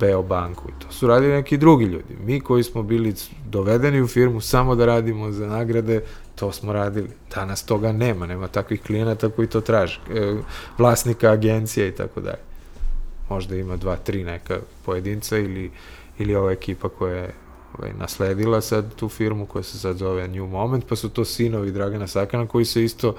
Beobanku 0.00 0.68
i 0.68 0.72
to 0.82 0.92
su 0.92 1.06
radili 1.06 1.32
neki 1.32 1.56
drugi 1.56 1.84
ljudi. 1.84 2.16
Mi 2.24 2.40
koji 2.40 2.62
smo 2.62 2.82
bili 2.82 3.14
dovedeni 3.46 4.00
u 4.00 4.06
firmu 4.06 4.40
samo 4.40 4.74
da 4.74 4.86
radimo 4.86 5.32
za 5.32 5.46
nagrade, 5.46 6.02
to 6.34 6.52
smo 6.52 6.72
radili. 6.72 7.08
Danas 7.34 7.62
toga 7.62 7.92
nema, 7.92 8.26
nema 8.26 8.48
takvih 8.48 8.82
klijenata 8.82 9.28
koji 9.28 9.48
to 9.48 9.60
traže. 9.60 10.00
E, 10.14 10.34
vlasnika 10.78 11.30
agencija 11.30 11.86
i 11.86 11.92
tako 11.92 12.20
dalje. 12.20 12.42
Možda 13.28 13.56
ima 13.56 13.76
dva, 13.76 13.96
tri 13.96 14.24
neka 14.24 14.58
pojedinca 14.84 15.38
ili, 15.38 15.70
ili 16.18 16.34
ova 16.34 16.52
ekipa 16.52 16.88
koja 16.88 17.14
je 17.14 17.34
ovaj, 17.80 17.92
nasledila 17.98 18.60
sad 18.60 18.94
tu 18.94 19.08
firmu 19.08 19.46
koja 19.46 19.62
se 19.62 19.78
sad 19.78 19.96
zove 19.96 20.28
New 20.28 20.46
Moment, 20.46 20.84
pa 20.88 20.96
su 20.96 21.08
to 21.08 21.24
sinovi 21.24 21.72
Dragana 21.72 22.06
Sakana 22.06 22.46
koji 22.46 22.64
se 22.64 22.84
isto 22.84 23.14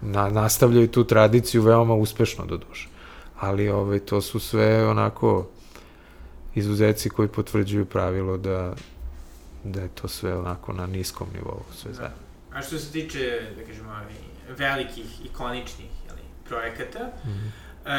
na, 0.00 0.28
nastavljaju 0.28 0.88
tu 0.88 1.04
tradiciju 1.04 1.62
veoma 1.62 1.94
uspešno 1.94 2.46
do 2.46 2.56
duše. 2.56 2.88
Ali 3.40 3.68
ovaj, 3.68 3.98
to 3.98 4.20
su 4.20 4.40
sve 4.40 4.86
onako 4.88 5.48
izuzeci 6.54 7.10
koji 7.10 7.28
potvrđuju 7.28 7.84
pravilo 7.84 8.36
da, 8.36 8.74
da 9.64 9.80
je 9.80 9.88
to 9.88 10.08
sve 10.08 10.38
onako 10.38 10.72
na 10.72 10.86
niskom 10.86 11.28
nivou 11.34 11.62
sve 11.76 11.92
zajedno. 11.92 12.16
A 12.52 12.62
što 12.62 12.78
se 12.78 12.92
tiče, 12.92 13.40
da 13.58 13.64
kažemo, 13.64 13.90
velikih, 14.58 15.26
ikoničnih 15.26 15.88
jeli, 16.06 16.22
projekata, 16.48 17.10
Mhm. 17.24 17.48
E, 17.82 17.90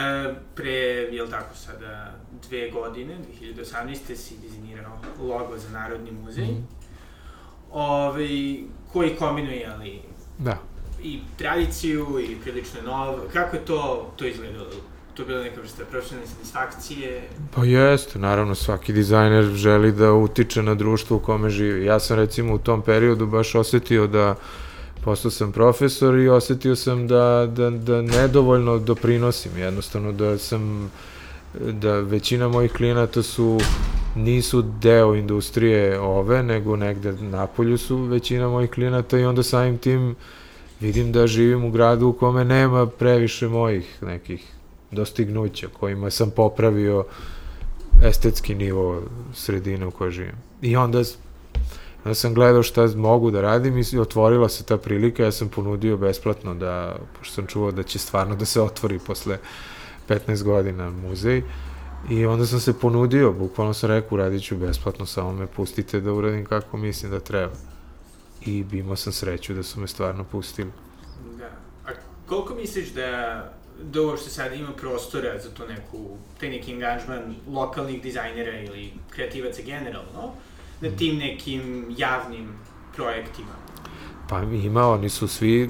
pre, 0.56 0.72
jel 1.12 1.30
tako 1.30 1.56
sada, 1.56 2.14
dve 2.42 2.72
godine, 2.72 3.18
2018. 3.42 4.16
si 4.16 4.38
dizajnirao 4.38 4.98
logo 5.20 5.58
za 5.58 5.70
Narodni 5.70 6.12
muzej, 6.14 6.46
Mhm. 6.46 6.62
ovaj, 7.72 8.58
koji 8.94 9.10
kombinuje, 9.10 9.58
jeli, 9.58 10.00
Da. 10.38 10.58
i 11.04 11.20
tradiciju 11.38 12.08
i 12.22 12.36
prilično 12.36 12.82
nov. 12.82 13.16
Kako 13.34 13.56
je 13.56 13.66
to, 13.66 14.12
to 14.16 14.26
izgledalo? 14.26 14.66
To 15.14 15.22
je 15.22 15.28
bila 15.28 15.44
neka 15.44 15.62
vrsta 15.62 15.86
profesionalne 15.86 16.28
satisfakcije? 16.30 17.22
Pa 17.56 17.64
jeste, 17.64 18.20
naravno 18.20 18.56
svaki 18.56 18.94
dizajner 18.94 19.44
želi 19.46 19.92
da 19.92 20.14
utiče 20.14 20.64
na 20.64 20.76
društvo 20.76 21.18
u 21.18 21.20
kome 21.20 21.50
živi. 21.50 21.86
Ja 21.86 22.00
sam 22.00 22.18
recimo 22.18 22.54
u 22.54 22.60
tom 22.60 22.82
periodu 22.82 23.28
baš 23.28 23.56
osetio 23.56 24.08
da 24.08 24.36
postao 25.04 25.32
sam 25.32 25.52
profesor 25.52 26.20
i 26.20 26.30
osetio 26.30 26.76
sam 26.76 27.08
da, 27.08 27.48
da, 27.56 27.70
da 27.70 28.02
nedovoljno 28.02 28.80
doprinosim, 28.80 29.58
jednostavno 29.58 30.12
da 30.12 30.38
sam 30.38 30.92
da 31.60 32.00
većina 32.00 32.48
mojih 32.48 32.72
klijenata 32.72 33.24
su 33.24 33.60
nisu 34.16 34.62
deo 34.62 35.16
industrije 35.16 36.00
ove, 36.00 36.44
nego 36.44 36.76
negde 36.76 37.14
napolju 37.14 37.78
su 37.78 37.98
većina 37.98 38.50
mojih 38.50 38.70
klijenata 38.70 39.20
i 39.20 39.26
onda 39.26 39.44
samim 39.44 39.78
tim 39.78 40.16
vidim 40.80 41.12
da 41.12 41.28
živim 41.28 41.66
u 41.66 41.72
gradu 41.72 42.08
u 42.08 42.14
kome 42.14 42.46
nema 42.46 42.86
previše 42.86 43.48
mojih 43.48 43.98
nekih 44.02 44.46
dostignuća 44.92 45.68
kojima 45.80 46.10
sam 46.10 46.32
popravio 46.32 47.06
estetski 48.04 48.56
nivo 48.56 49.02
sredine 49.34 49.86
u 49.86 49.92
kojoj 49.92 50.12
živim. 50.12 50.36
I 50.62 50.76
onda, 50.76 51.04
onda 52.06 52.16
sam 52.16 52.34
gledao 52.34 52.64
šta 52.64 52.88
mogu 52.96 53.32
da 53.32 53.42
radim 53.42 53.78
i 53.78 54.00
otvorila 54.00 54.50
se 54.50 54.64
ta 54.64 54.78
prilika, 54.78 55.24
ja 55.24 55.32
sam 55.32 55.50
ponudio 55.50 55.98
besplatno 55.98 56.56
da, 56.56 56.96
pošto 57.20 57.34
sam 57.34 57.48
čuo 57.48 57.72
da 57.72 57.84
će 57.84 58.00
stvarno 58.00 58.36
da 58.36 58.46
se 58.46 58.62
otvori 58.62 59.00
posle 59.00 59.38
15 60.10 60.44
godina 60.44 60.90
muzej, 60.90 61.44
i 62.10 62.26
onda 62.26 62.46
sam 62.46 62.60
se 62.60 62.80
ponudio, 62.80 63.32
bukvalno 63.32 63.74
sam 63.74 63.90
rekao, 63.90 64.16
uradit 64.16 64.44
ću 64.44 64.58
besplatno, 64.58 65.06
samo 65.06 65.34
me 65.34 65.48
pustite 65.48 66.00
da 66.00 66.14
uradim 66.14 66.46
kako 66.46 66.78
mislim 66.78 67.12
da 67.12 67.20
treba. 67.20 67.54
I 68.46 68.66
imao 68.72 68.96
sam 68.96 69.14
sreću 69.14 69.54
da 69.54 69.64
su 69.64 69.80
me 69.80 69.88
stvarno 69.88 70.24
pustili. 70.24 70.72
Da. 71.38 71.50
A 71.86 71.94
koliko 72.28 72.56
misliš 72.56 72.90
da 72.90 73.52
da 73.84 74.02
uopšte 74.02 74.30
sad 74.30 74.54
ima 74.54 74.72
prostora 74.72 75.40
za 75.40 75.50
to 75.50 75.68
neku, 75.68 76.18
taj 76.40 76.50
neki 76.50 76.74
angažman 76.74 77.36
lokalnih 77.48 78.02
dizajnera 78.02 78.60
ili 78.60 78.94
kreativaca 79.10 79.62
generalno, 79.62 80.34
na 80.82 80.90
tim 80.90 81.18
nekim 81.18 81.86
javnim 81.98 82.48
projektima? 82.96 83.50
Pa 84.30 84.42
ima, 84.44 84.88
oni 84.88 85.10
su 85.10 85.28
svi 85.28 85.70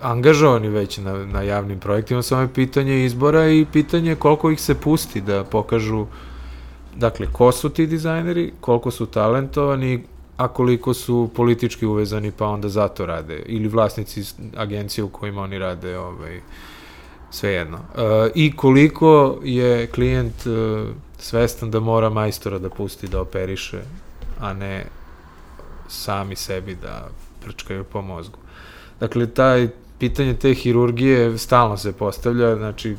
angažovani 0.00 0.68
već 0.68 0.98
na, 0.98 1.26
na 1.26 1.42
javnim 1.42 1.80
projektima, 1.80 2.22
samo 2.22 2.42
je 2.42 2.54
pitanje 2.54 3.04
izbora 3.04 3.48
i 3.48 3.66
pitanje 3.72 4.14
koliko 4.14 4.50
ih 4.50 4.60
se 4.60 4.74
pusti 4.74 5.20
da 5.20 5.44
pokažu 5.44 6.06
dakle, 6.96 7.26
ko 7.32 7.52
su 7.52 7.68
ti 7.68 7.86
dizajneri, 7.86 8.52
koliko 8.60 8.90
su 8.90 9.06
talentovani, 9.06 10.04
a 10.36 10.48
koliko 10.48 10.94
su 10.94 11.30
politički 11.34 11.86
uvezani 11.86 12.32
pa 12.32 12.46
onda 12.46 12.68
zato 12.68 13.06
rade, 13.06 13.42
ili 13.46 13.68
vlasnici 13.68 14.24
agencije 14.56 15.04
u 15.04 15.08
kojima 15.08 15.42
oni 15.42 15.58
rade, 15.58 15.98
ovaj, 15.98 16.40
svejedno. 17.30 17.78
E, 17.78 18.30
I 18.34 18.56
koliko 18.56 19.38
je 19.44 19.86
klijent 19.86 20.46
e, 20.46 20.50
svestan 21.18 21.70
da 21.70 21.80
mora 21.80 22.10
majstora 22.10 22.58
da 22.58 22.70
pusti 22.70 23.08
da 23.08 23.20
operiše, 23.20 23.82
a 24.40 24.52
ne 24.52 24.86
sami 25.88 26.36
sebi 26.36 26.74
da 26.74 27.08
prčkaju 27.44 27.84
po 27.84 28.02
mozgu. 28.02 28.38
Dakle, 29.00 29.26
taj 29.26 29.68
pitanje 29.98 30.34
te 30.34 30.54
hirurgije 30.54 31.38
stalno 31.38 31.76
se 31.76 31.92
postavlja, 31.92 32.56
znači 32.56 32.96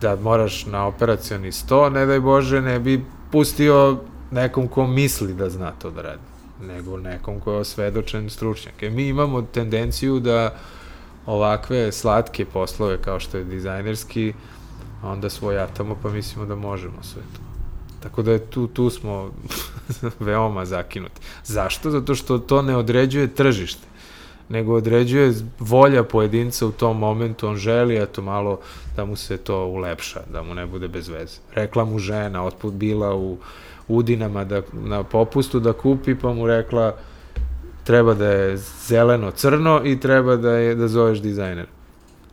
da 0.00 0.16
moraš 0.16 0.66
na 0.66 0.86
operacioni 0.86 1.52
sto, 1.52 1.90
ne 1.90 2.06
daj 2.06 2.20
Bože, 2.20 2.60
ne 2.60 2.78
bi 2.80 3.04
pustio 3.32 3.98
nekom 4.30 4.68
ko 4.68 4.86
misli 4.86 5.34
da 5.34 5.50
zna 5.50 5.70
to 5.70 5.90
da 5.90 6.02
radi, 6.02 6.22
nego 6.60 6.96
nekom 6.96 7.40
ko 7.40 7.52
je 7.52 7.58
osvedočen 7.58 8.30
stručnjak. 8.30 8.82
E, 8.82 8.90
mi 8.90 9.08
imamo 9.08 9.42
tendenciju 9.42 10.20
da 10.20 10.54
ovakve 11.26 11.92
slatke 11.92 12.44
poslove 12.44 13.02
kao 13.02 13.20
što 13.20 13.38
je 13.38 13.44
dizajnerski, 13.44 14.32
onda 15.02 15.30
svojatamo 15.30 15.96
pa 16.02 16.10
mislimo 16.10 16.46
da 16.46 16.54
možemo 16.54 17.02
sve 17.02 17.22
to. 17.22 17.41
Tako 18.02 18.22
da 18.22 18.32
je 18.32 18.38
tu, 18.38 18.66
tu 18.66 18.90
smo 18.90 19.30
veoma 20.20 20.64
zakinuti. 20.64 21.20
Zašto? 21.44 21.90
Zato 21.90 22.14
što 22.14 22.38
to 22.38 22.62
ne 22.62 22.76
određuje 22.76 23.34
tržište, 23.34 23.86
nego 24.48 24.74
određuje 24.74 25.32
volja 25.58 26.04
pojedinca 26.04 26.66
u 26.66 26.72
tom 26.72 26.98
momentu, 26.98 27.48
on 27.48 27.56
želi, 27.56 28.02
eto 28.02 28.22
malo 28.22 28.58
da 28.96 29.04
mu 29.04 29.16
se 29.16 29.36
to 29.36 29.66
ulepša, 29.66 30.20
da 30.32 30.42
mu 30.42 30.54
ne 30.54 30.66
bude 30.66 30.88
bez 30.88 31.08
veze. 31.08 31.38
Rekla 31.54 31.84
mu 31.84 31.98
žena, 31.98 32.44
otput 32.44 32.74
bila 32.74 33.14
u 33.16 33.38
Udinama 33.88 34.44
da, 34.44 34.62
na 34.72 35.02
popustu 35.02 35.60
da 35.60 35.72
kupi, 35.72 36.14
pa 36.14 36.32
mu 36.32 36.46
rekla 36.46 36.96
treba 37.84 38.14
da 38.14 38.26
je 38.26 38.56
zeleno-crno 38.88 39.80
i 39.84 40.00
treba 40.00 40.36
da 40.36 40.52
je 40.52 40.74
da 40.74 40.88
zoveš 40.88 41.18
dizajner. 41.18 41.66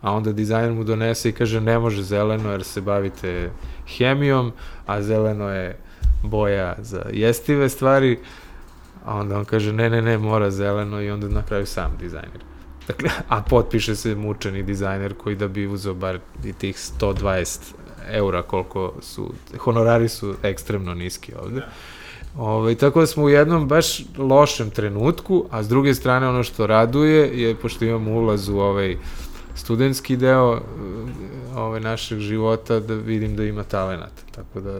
A 0.01 0.11
onda 0.11 0.31
dizajner 0.31 0.71
mu 0.71 0.83
donese 0.83 1.29
i 1.29 1.31
kaže 1.31 1.61
ne 1.61 1.79
može 1.79 2.03
zeleno 2.03 2.51
jer 2.51 2.63
se 2.63 2.81
bavite 2.81 3.51
hemijom, 3.97 4.51
a 4.85 5.01
zeleno 5.01 5.49
je 5.49 5.77
boja 6.23 6.75
za 6.81 7.01
jestive 7.13 7.69
stvari, 7.69 8.19
a 9.05 9.15
onda 9.15 9.37
on 9.37 9.45
kaže 9.45 9.73
ne, 9.73 9.89
ne, 9.89 10.01
ne, 10.01 10.17
mora 10.17 10.51
zeleno 10.51 11.01
i 11.01 11.11
onda 11.11 11.27
na 11.27 11.41
kraju 11.41 11.65
sam 11.65 11.97
dizajner. 11.99 12.41
Dakle, 12.87 13.09
a 13.27 13.41
potpiše 13.41 13.95
se 13.95 14.15
mučeni 14.15 14.63
dizajner 14.63 15.13
koji 15.13 15.35
da 15.35 15.47
bi 15.47 15.67
uzeo 15.67 15.93
bar 15.93 16.19
i 16.43 16.53
tih 16.53 16.75
120 16.75 17.59
eura 18.11 18.41
koliko 18.41 18.93
su, 19.01 19.33
honorari 19.57 20.09
su 20.09 20.35
ekstremno 20.43 20.93
niski 20.93 21.33
ovde. 21.43 21.61
Ove, 22.37 22.51
ovaj, 22.51 22.75
tako 22.75 22.99
da 22.99 23.07
smo 23.07 23.23
u 23.23 23.29
jednom 23.29 23.67
baš 23.67 24.03
lošem 24.17 24.69
trenutku, 24.69 25.45
a 25.51 25.63
s 25.63 25.67
druge 25.67 25.93
strane 25.93 26.27
ono 26.27 26.43
što 26.43 26.67
raduje 26.67 27.41
je, 27.41 27.55
pošto 27.55 27.85
imamo 27.85 28.11
ulaz 28.11 28.49
u 28.49 28.59
ovaj 28.59 28.97
studentski 29.59 30.17
deo 30.17 30.61
ovaj, 31.55 31.79
našeg 31.79 32.19
života, 32.19 32.79
da 32.79 32.93
vidim 32.93 33.35
da 33.35 33.43
ima 33.43 33.63
talenat. 33.63 34.11
Tako 34.35 34.61
da, 34.61 34.79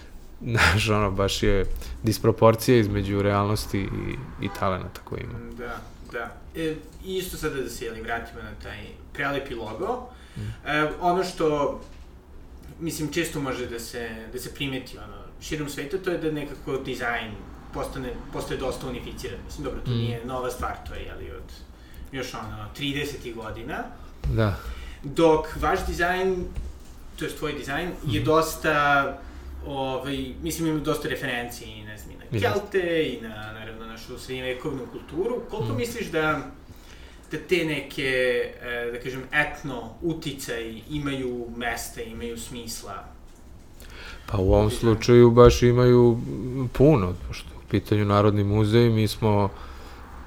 znaš, 0.52 0.88
ono, 0.88 1.10
baš 1.10 1.42
je 1.42 1.66
disproporcija 2.02 2.78
između 2.78 3.22
realnosti 3.22 3.78
i, 3.78 4.14
i 4.44 4.48
talenata 4.58 5.00
koji 5.04 5.20
ima. 5.20 5.38
Da, 5.58 5.80
da. 6.12 6.36
E, 6.56 6.74
isto 7.04 7.36
sada 7.36 7.62
da 7.62 7.70
se 7.70 7.84
jeli, 7.84 8.00
vratimo 8.00 8.42
na 8.42 8.50
taj 8.62 8.78
prelepi 9.12 9.54
logo. 9.54 10.10
Mm. 10.36 10.40
E, 10.66 10.90
ono 11.00 11.24
što, 11.24 11.80
mislim, 12.80 13.12
često 13.12 13.40
može 13.40 13.66
da 13.66 13.80
se, 13.80 14.10
da 14.32 14.38
se 14.38 14.54
primeti, 14.54 14.98
ono, 14.98 15.18
širom 15.40 15.68
sveta, 15.68 15.98
to 15.98 16.10
je 16.10 16.18
da 16.18 16.30
nekako 16.32 16.76
dizajn 16.76 17.32
postane, 17.74 18.14
postaje 18.32 18.60
dosta 18.60 18.88
unificiran. 18.88 19.38
Mislim, 19.46 19.64
dobro, 19.64 19.80
to 19.84 19.90
mm. 19.90 19.94
nije 19.94 20.24
nova 20.24 20.50
stvar, 20.50 20.76
to 20.88 20.94
je, 20.94 21.02
jeli, 21.02 21.30
od 21.30 21.52
još 22.12 22.34
ono, 22.34 22.68
30. 22.78 23.34
godina. 23.34 23.84
Da. 24.34 24.56
Dok 25.02 25.46
vaš 25.60 25.86
dizajn, 25.86 26.44
to 27.18 27.24
je 27.24 27.30
tvoj 27.30 27.52
dizajn, 27.52 27.88
mm. 27.88 28.10
je 28.10 28.20
dosta, 28.20 29.18
ovaj, 29.66 30.34
mislim, 30.42 30.68
ima 30.68 30.80
dosta 30.80 31.08
referenci, 31.08 31.66
ne 31.66 31.98
znam, 31.98 32.12
i 32.12 32.34
na 32.34 32.40
Kelte 32.40 33.04
i 33.08 33.20
na, 33.20 33.52
naravno, 33.52 33.86
našu 33.86 34.18
srednjevekovnu 34.18 34.86
kulturu. 34.92 35.40
Koliko 35.50 35.72
mm. 35.72 35.76
misliš 35.76 36.06
da 36.06 36.40
da 37.30 37.38
te 37.48 37.64
neke, 37.64 38.02
e, 38.62 38.90
da 38.92 39.00
kažem, 39.00 39.22
etno 39.32 39.90
uticaj 40.02 40.80
imaju 40.90 41.46
mesta, 41.56 42.02
imaju 42.02 42.38
smisla 42.38 43.04
Pa 44.30 44.38
u 44.38 44.52
ovom 44.52 44.70
slučaju 44.70 45.30
baš 45.30 45.62
imaju 45.62 46.20
puno, 46.72 47.14
pošto 47.28 47.48
u 47.56 47.70
pitanju 47.70 48.04
Narodni 48.04 48.44
muzej 48.44 48.90
mi 48.90 49.08
smo 49.08 49.50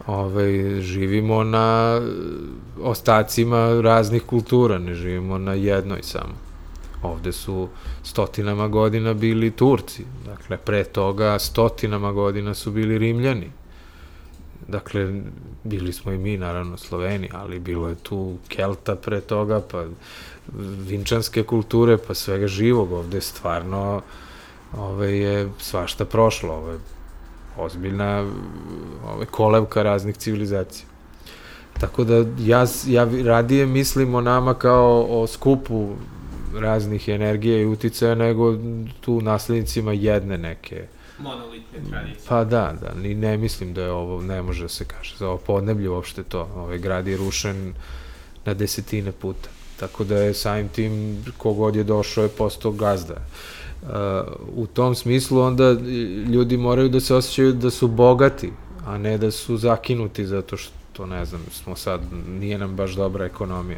ovaj, 0.08 0.82
živimo 0.82 1.44
na 1.44 2.02
ostacima 2.82 3.82
raznih 3.82 4.24
kultura, 4.24 4.78
ne 4.78 4.94
živimo 4.94 5.38
na 5.38 5.54
jednoj 5.54 6.00
samo. 6.04 6.34
Ovde 7.04 7.32
su 7.32 7.68
stotinama 8.04 8.68
godina 8.68 9.14
bili 9.14 9.52
Turci, 9.52 10.06
dakle 10.26 10.58
pre 10.58 10.84
toga 10.84 11.40
stotinama 11.40 12.12
godina 12.12 12.54
su 12.54 12.72
bili 12.72 12.98
Rimljani. 12.98 13.52
Dakle, 14.68 15.22
bili 15.64 15.94
smo 15.94 16.12
i 16.12 16.18
mi, 16.18 16.38
naravno, 16.38 16.78
Sloveni, 16.78 17.30
ali 17.34 17.60
bilo 17.60 17.90
je 17.90 17.96
tu 17.96 18.38
Kelta 18.48 18.96
pre 18.96 19.22
toga, 19.22 19.62
pa 19.72 19.86
vinčanske 20.88 21.44
kulture, 21.44 21.98
pa 22.08 22.14
svega 22.14 22.48
živog 22.48 22.92
ovde 22.92 23.22
stvarno 23.22 24.02
ove, 24.78 25.18
je 25.18 25.50
svašta 25.60 26.06
prošlo, 26.06 26.54
ove, 26.54 26.78
ozbiljna 27.58 28.26
ove, 29.14 29.26
kolevka 29.26 29.84
raznih 29.84 30.18
civilizacija. 30.18 30.86
Tako 31.80 32.04
da 32.04 32.26
ja, 32.40 32.66
ja 32.88 33.08
radije 33.26 33.66
mislim 33.66 34.16
o 34.16 34.22
nama 34.22 34.54
kao 34.54 35.06
o 35.10 35.28
skupu 35.28 35.90
raznih 36.56 37.10
energije 37.10 37.62
i 37.62 37.66
uticaja 37.66 38.16
nego 38.16 38.56
tu 39.02 39.22
naslednicima 39.22 39.94
jedne 39.94 40.38
neke 40.38 40.88
monolitne 41.20 41.80
tradicije. 41.90 42.26
Pa 42.30 42.44
da, 42.44 42.74
da, 42.82 42.94
ni 43.02 43.16
ne 43.16 43.38
mislim 43.38 43.74
da 43.74 43.82
je 43.82 43.92
ovo, 43.92 44.22
ne 44.22 44.42
može 44.42 44.62
da 44.62 44.70
se 44.70 44.86
kaže, 44.86 45.16
za 45.18 45.28
ovo 45.28 45.38
podneblje 45.38 45.90
uopšte 45.90 46.24
to, 46.24 46.50
ovaj 46.56 46.78
grad 46.78 47.08
je 47.08 47.18
rušen 47.18 47.74
na 48.46 48.54
desetine 48.54 49.12
puta. 49.12 49.50
Tako 49.80 50.04
da 50.04 50.18
je 50.18 50.34
samim 50.34 50.70
tim 50.70 51.24
kogod 51.38 51.76
je 51.76 51.84
došao 51.84 52.24
je 52.24 52.30
postao 52.30 52.72
gazda. 52.72 53.14
Uh, 53.14 53.61
u 54.56 54.68
tom 54.68 54.96
smislu 54.96 55.42
onda 55.42 55.72
ljudi 56.28 56.58
moraju 56.58 56.90
da 56.90 57.00
se 57.00 57.16
osjećaju 57.16 57.54
da 57.54 57.70
su 57.70 57.88
bogati, 57.88 58.52
a 58.86 58.98
ne 58.98 59.18
da 59.18 59.32
su 59.32 59.58
zakinuti 59.58 60.26
zato 60.26 60.58
što, 60.58 61.06
ne 61.06 61.26
znam, 61.26 61.42
smo 61.52 61.76
sad, 61.76 62.02
nije 62.28 62.58
nam 62.58 62.76
baš 62.76 62.92
dobra 62.92 63.26
ekonomija, 63.26 63.78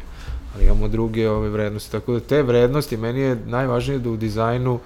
ali 0.54 0.64
imamo 0.64 0.88
druge 0.88 1.30
ove 1.30 1.48
vrednosti. 1.48 1.92
Tako 1.92 2.12
da 2.12 2.20
te 2.20 2.42
vrednosti, 2.42 2.96
meni 2.96 3.20
je 3.20 3.38
najvažnije 3.46 3.98
da 3.98 4.10
u 4.10 4.16
dizajnu 4.16 4.80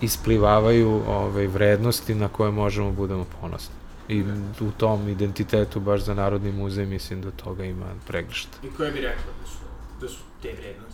isplivavaju 0.00 1.02
ove 1.06 1.46
vrednosti 1.46 2.14
na 2.14 2.28
koje 2.28 2.50
možemo 2.50 2.90
da 2.90 2.96
budemo 2.96 3.26
ponosni. 3.40 3.74
I 4.08 4.24
u 4.60 4.70
tom 4.76 5.08
identitetu 5.08 5.80
baš 5.80 6.00
za 6.04 6.14
Narodni 6.14 6.52
muzej 6.52 6.86
mislim 6.86 7.22
da 7.22 7.30
toga 7.30 7.64
ima 7.64 7.86
pregršta. 8.06 8.58
I 8.62 8.76
koje 8.76 8.92
bi 8.92 9.00
rekla 9.00 9.32
da 9.42 9.48
su 9.48 9.58
da 10.00 10.08
su 10.08 10.20
te 10.42 10.48
vrednosti? 10.48 10.93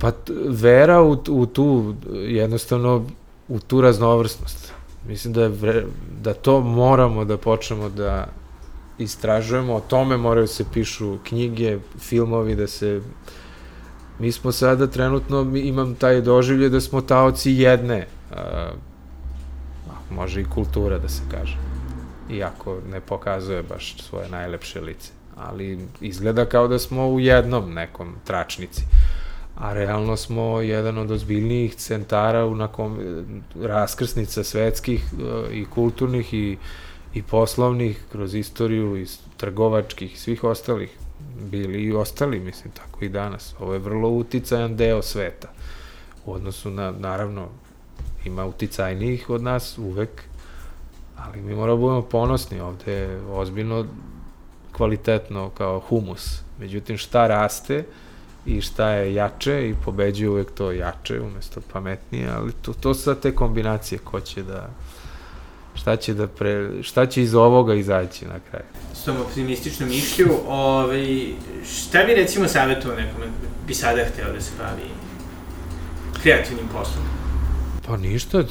Pa 0.00 0.12
vera 0.48 1.02
u, 1.02 1.18
u 1.28 1.46
tu, 1.46 1.94
jednostavno, 2.12 3.06
u 3.48 3.58
tu 3.58 3.80
raznovrsnost. 3.80 4.72
Mislim 5.08 5.32
da, 5.32 5.42
je 5.42 5.48
vre, 5.48 5.84
da 6.22 6.34
to 6.34 6.60
moramo 6.60 7.24
da 7.24 7.36
počnemo 7.36 7.88
da 7.88 8.26
istražujemo, 8.98 9.74
o 9.74 9.80
tome 9.80 10.16
moraju 10.16 10.46
se 10.46 10.64
pišu 10.72 11.18
knjige, 11.24 11.78
filmovi, 11.98 12.54
da 12.54 12.66
se... 12.66 13.00
Mi 14.18 14.32
smo 14.32 14.52
sada 14.52 14.86
trenutno, 14.86 15.56
imam 15.56 15.94
taj 15.94 16.20
doživlje 16.20 16.68
da 16.68 16.80
smo 16.80 17.00
taoci 17.00 17.52
jedne, 17.52 18.06
a, 18.32 18.70
može 20.10 20.40
i 20.40 20.44
kultura 20.44 20.98
da 20.98 21.08
se 21.08 21.22
kaže, 21.30 21.56
iako 22.30 22.78
ne 22.90 23.00
pokazuje 23.00 23.62
baš 23.62 23.96
svoje 24.02 24.28
najlepše 24.28 24.80
lice 24.80 25.12
ali 25.40 25.78
izgleda 26.00 26.44
kao 26.44 26.68
da 26.68 26.78
smo 26.78 27.08
u 27.08 27.20
jednom 27.20 27.74
nekom 27.74 28.14
tračnici. 28.24 28.82
A 29.60 29.72
realno 29.72 30.16
smo 30.16 30.60
jedan 30.60 30.98
od 30.98 31.10
ozbiljnijih 31.10 31.74
centara 31.74 32.46
u 32.46 32.54
nakom 32.54 32.98
raskrsnica 33.62 34.44
svetskih 34.44 35.04
e, 35.12 35.54
i 35.54 35.64
kulturnih 35.64 36.34
i, 36.34 36.56
i 37.14 37.22
poslovnih 37.22 38.04
kroz 38.12 38.34
istoriju 38.34 38.96
i 38.96 39.06
trgovačkih 39.36 40.14
i 40.14 40.18
svih 40.18 40.44
ostalih 40.44 40.98
bili 41.40 41.82
i 41.82 41.92
ostali, 41.92 42.40
mislim, 42.40 42.72
tako 42.72 43.04
i 43.04 43.08
danas. 43.08 43.54
Ovo 43.60 43.72
je 43.72 43.78
vrlo 43.78 44.08
uticajan 44.08 44.76
deo 44.76 45.02
sveta. 45.02 45.48
U 46.26 46.32
odnosu 46.32 46.70
na, 46.70 46.90
naravno, 46.90 47.48
ima 48.24 48.44
uticajnijih 48.44 49.30
od 49.30 49.42
nas 49.42 49.78
uvek, 49.78 50.22
ali 51.16 51.40
mi 51.40 51.54
moramo 51.54 51.76
da 51.76 51.80
budemo 51.80 52.02
ponosni 52.02 52.60
ovde, 52.60 53.20
ozbiljno 53.30 53.86
kvalitetno 54.72 55.50
kao 55.50 55.80
humus. 55.80 56.40
Međutim, 56.58 56.98
šta 56.98 57.26
raste 57.26 57.84
i 58.46 58.60
šta 58.60 58.90
je 58.90 59.14
jače 59.14 59.68
i 59.68 59.74
pobeđuje 59.84 60.30
uvek 60.30 60.50
to 60.50 60.72
jače 60.72 61.20
umesto 61.20 61.60
pametnije, 61.72 62.30
ali 62.30 62.52
to, 62.52 62.72
to 62.72 62.94
su 62.94 63.14
te 63.14 63.34
kombinacije 63.34 63.98
ko 63.98 64.20
će 64.20 64.42
da 64.42 64.70
šta 65.74 65.96
će 65.96 66.14
da 66.14 66.26
pre, 66.26 66.70
šta 66.82 67.06
će 67.06 67.22
iz 67.22 67.34
ovoga 67.34 67.74
izaći 67.74 68.24
na 68.24 68.40
kraju. 68.50 68.64
S 68.94 69.04
tom 69.04 69.16
optimističnom 69.16 69.88
mišlju, 69.88 70.28
ovaj, 70.48 71.26
šta 71.64 72.04
bi 72.04 72.14
recimo 72.14 72.48
savjetovao 72.48 72.96
nekome 72.96 73.26
bi 73.66 73.74
sada 73.74 74.04
hteo 74.04 74.32
da 74.32 74.40
se 74.40 74.50
bavi 74.58 74.90
kreativnim 76.22 76.68
poslom? 76.68 77.19
Pa 77.90 77.96
ništa, 77.96 78.44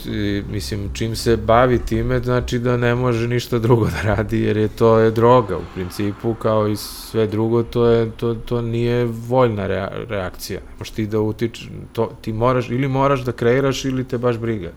mislim, 0.52 0.90
čim 0.94 1.16
se 1.16 1.38
bavi 1.38 1.80
time, 1.86 2.20
znači 2.20 2.60
da 2.60 2.78
ne 2.78 2.96
može 2.96 3.28
ništa 3.28 3.60
drugo 3.60 3.86
da 3.86 4.02
radi, 4.02 4.42
jer 4.42 4.58
je 4.58 4.68
to 4.68 4.98
je 4.98 5.12
droga 5.12 5.58
u 5.58 5.62
principu, 5.74 6.34
kao 6.34 6.68
i 6.68 6.76
sve 6.76 7.28
drugo, 7.28 7.64
to, 7.64 7.86
je, 7.86 8.12
to, 8.12 8.34
to 8.34 8.62
nije 8.62 9.06
voljna 9.06 9.68
rea, 9.68 9.92
reakcija. 10.10 10.60
Možeš 10.80 10.92
ti 10.92 11.08
da 11.08 11.20
utič, 11.20 11.68
to, 11.94 12.12
ti 12.22 12.34
moraš, 12.34 12.70
ili 12.70 12.88
moraš 12.88 13.22
da 13.22 13.32
kreiraš, 13.32 13.86
ili 13.86 14.04
te 14.04 14.18
baš 14.18 14.38
briga. 14.38 14.72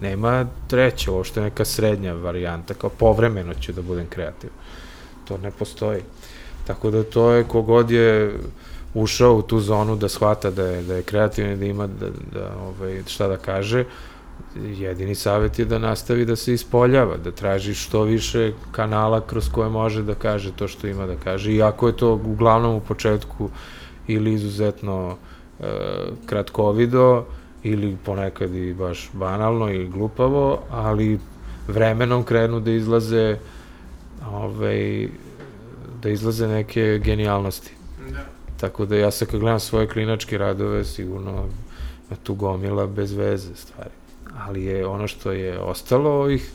Nema 0.00 0.46
treće, 0.68 1.10
je 1.36 1.42
neka 1.42 1.64
srednja 1.64 2.12
varijanta, 2.12 2.74
kao 2.74 2.90
povremeno 2.90 3.54
ću 3.54 3.72
da 3.72 3.82
budem 3.82 4.06
kreativan. 4.06 4.56
To 5.28 5.38
ne 5.38 5.50
postoji. 5.50 6.00
Tako 6.66 6.90
da 6.90 7.02
to 7.02 7.30
je, 7.30 7.44
kogod 7.44 7.90
je 7.90 8.34
ušao 8.94 9.34
u 9.34 9.42
tu 9.42 9.60
zonu 9.60 9.96
da 9.96 10.08
shvata 10.08 10.50
da 10.50 10.66
je, 10.66 10.82
da 10.82 10.94
je 10.94 11.02
kreativan 11.02 11.52
i 11.52 11.56
da 11.56 11.64
ima 11.64 11.86
da, 11.86 12.06
da, 12.32 12.56
ovaj, 12.60 13.02
šta 13.06 13.28
da 13.28 13.36
kaže, 13.36 13.84
jedini 14.56 15.14
savjet 15.14 15.58
je 15.58 15.64
da 15.64 15.78
nastavi 15.78 16.24
da 16.24 16.36
se 16.36 16.54
ispoljava, 16.54 17.16
da 17.16 17.30
traži 17.30 17.74
što 17.74 18.02
više 18.02 18.52
kanala 18.72 19.20
kroz 19.20 19.48
koje 19.48 19.68
može 19.68 20.02
da 20.02 20.14
kaže 20.14 20.52
to 20.52 20.68
što 20.68 20.86
ima 20.86 21.06
da 21.06 21.16
kaže. 21.16 21.52
Iako 21.52 21.86
je 21.86 21.96
to 21.96 22.14
uglavnom 22.24 22.74
u 22.74 22.80
početku 22.80 23.48
ili 24.06 24.34
izuzetno 24.34 25.16
e, 25.60 25.64
kratkovido, 26.26 27.24
ili 27.62 27.96
ponekad 28.04 28.54
i 28.54 28.74
baš 28.74 29.10
banalno 29.12 29.70
ili 29.70 29.88
glupavo, 29.88 30.62
ali 30.70 31.18
vremenom 31.68 32.24
krenu 32.24 32.60
da 32.60 32.70
izlaze 32.70 33.38
ovaj, 34.32 35.08
da 36.02 36.10
izlaze 36.10 36.48
neke 36.48 37.00
genijalnosti. 37.04 37.74
Tako 38.62 38.86
da 38.86 38.96
ja 38.96 39.10
sad 39.10 39.28
kad 39.28 39.40
gledam 39.40 39.60
svoje 39.60 39.88
klinačke 39.88 40.38
radove, 40.38 40.84
sigurno 40.84 41.48
tu 42.22 42.34
gomila 42.34 42.86
bez 42.86 43.12
veze 43.12 43.54
stvari. 43.54 43.90
Ali 44.38 44.64
je 44.64 44.86
ono 44.86 45.08
što 45.08 45.32
je 45.32 45.58
ostalo 45.58 46.10
ovih 46.10 46.50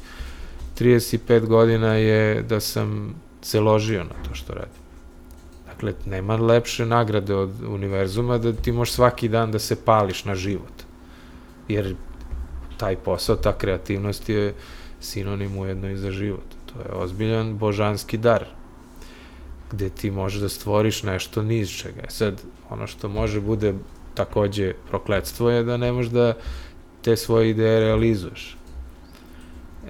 35 0.80 1.46
godina 1.46 1.94
je 1.94 2.42
da 2.42 2.60
sam 2.60 3.16
se 3.42 3.60
ložio 3.60 4.04
na 4.04 4.24
to 4.28 4.34
što 4.34 4.54
radim. 4.54 4.82
Dakle, 5.66 5.94
nema 6.06 6.36
lepše 6.36 6.86
nagrade 6.86 7.36
od 7.36 7.52
univerzuma 7.68 8.38
da 8.38 8.54
ti 8.54 8.72
možeš 8.72 8.94
svaki 8.94 9.28
dan 9.28 9.52
da 9.52 9.60
se 9.60 9.76
pališ 9.76 10.26
na 10.26 10.36
život. 10.36 10.84
Jer 11.68 11.96
taj 12.78 12.96
posao, 12.96 13.36
ta 13.36 13.58
kreativnost 13.58 14.30
je 14.30 14.54
sinonim 15.00 15.58
ujedno 15.58 15.90
i 15.90 15.98
za 15.98 16.12
život. 16.12 16.56
To 16.66 16.80
je 16.80 17.04
ozbiljan 17.04 17.58
božanski 17.58 18.18
dar 18.18 18.57
gde 19.72 19.90
ti 19.90 20.12
možeš 20.12 20.42
da 20.42 20.50
stvoriš 20.50 21.04
nešto 21.04 21.44
ni 21.44 21.60
iz 21.60 21.70
čega. 21.70 22.02
E 22.02 22.10
sad, 22.10 22.42
ono 22.70 22.88
što 22.88 23.10
može 23.10 23.42
bude 23.42 23.74
takođe 24.14 24.74
prokledstvo 24.90 25.50
je 25.50 25.64
da 25.64 25.78
ne 25.78 25.92
možeš 25.92 26.12
da 26.12 26.34
te 27.02 27.16
svoje 27.16 27.50
ideje 27.50 27.80
realizuješ. 27.80 28.58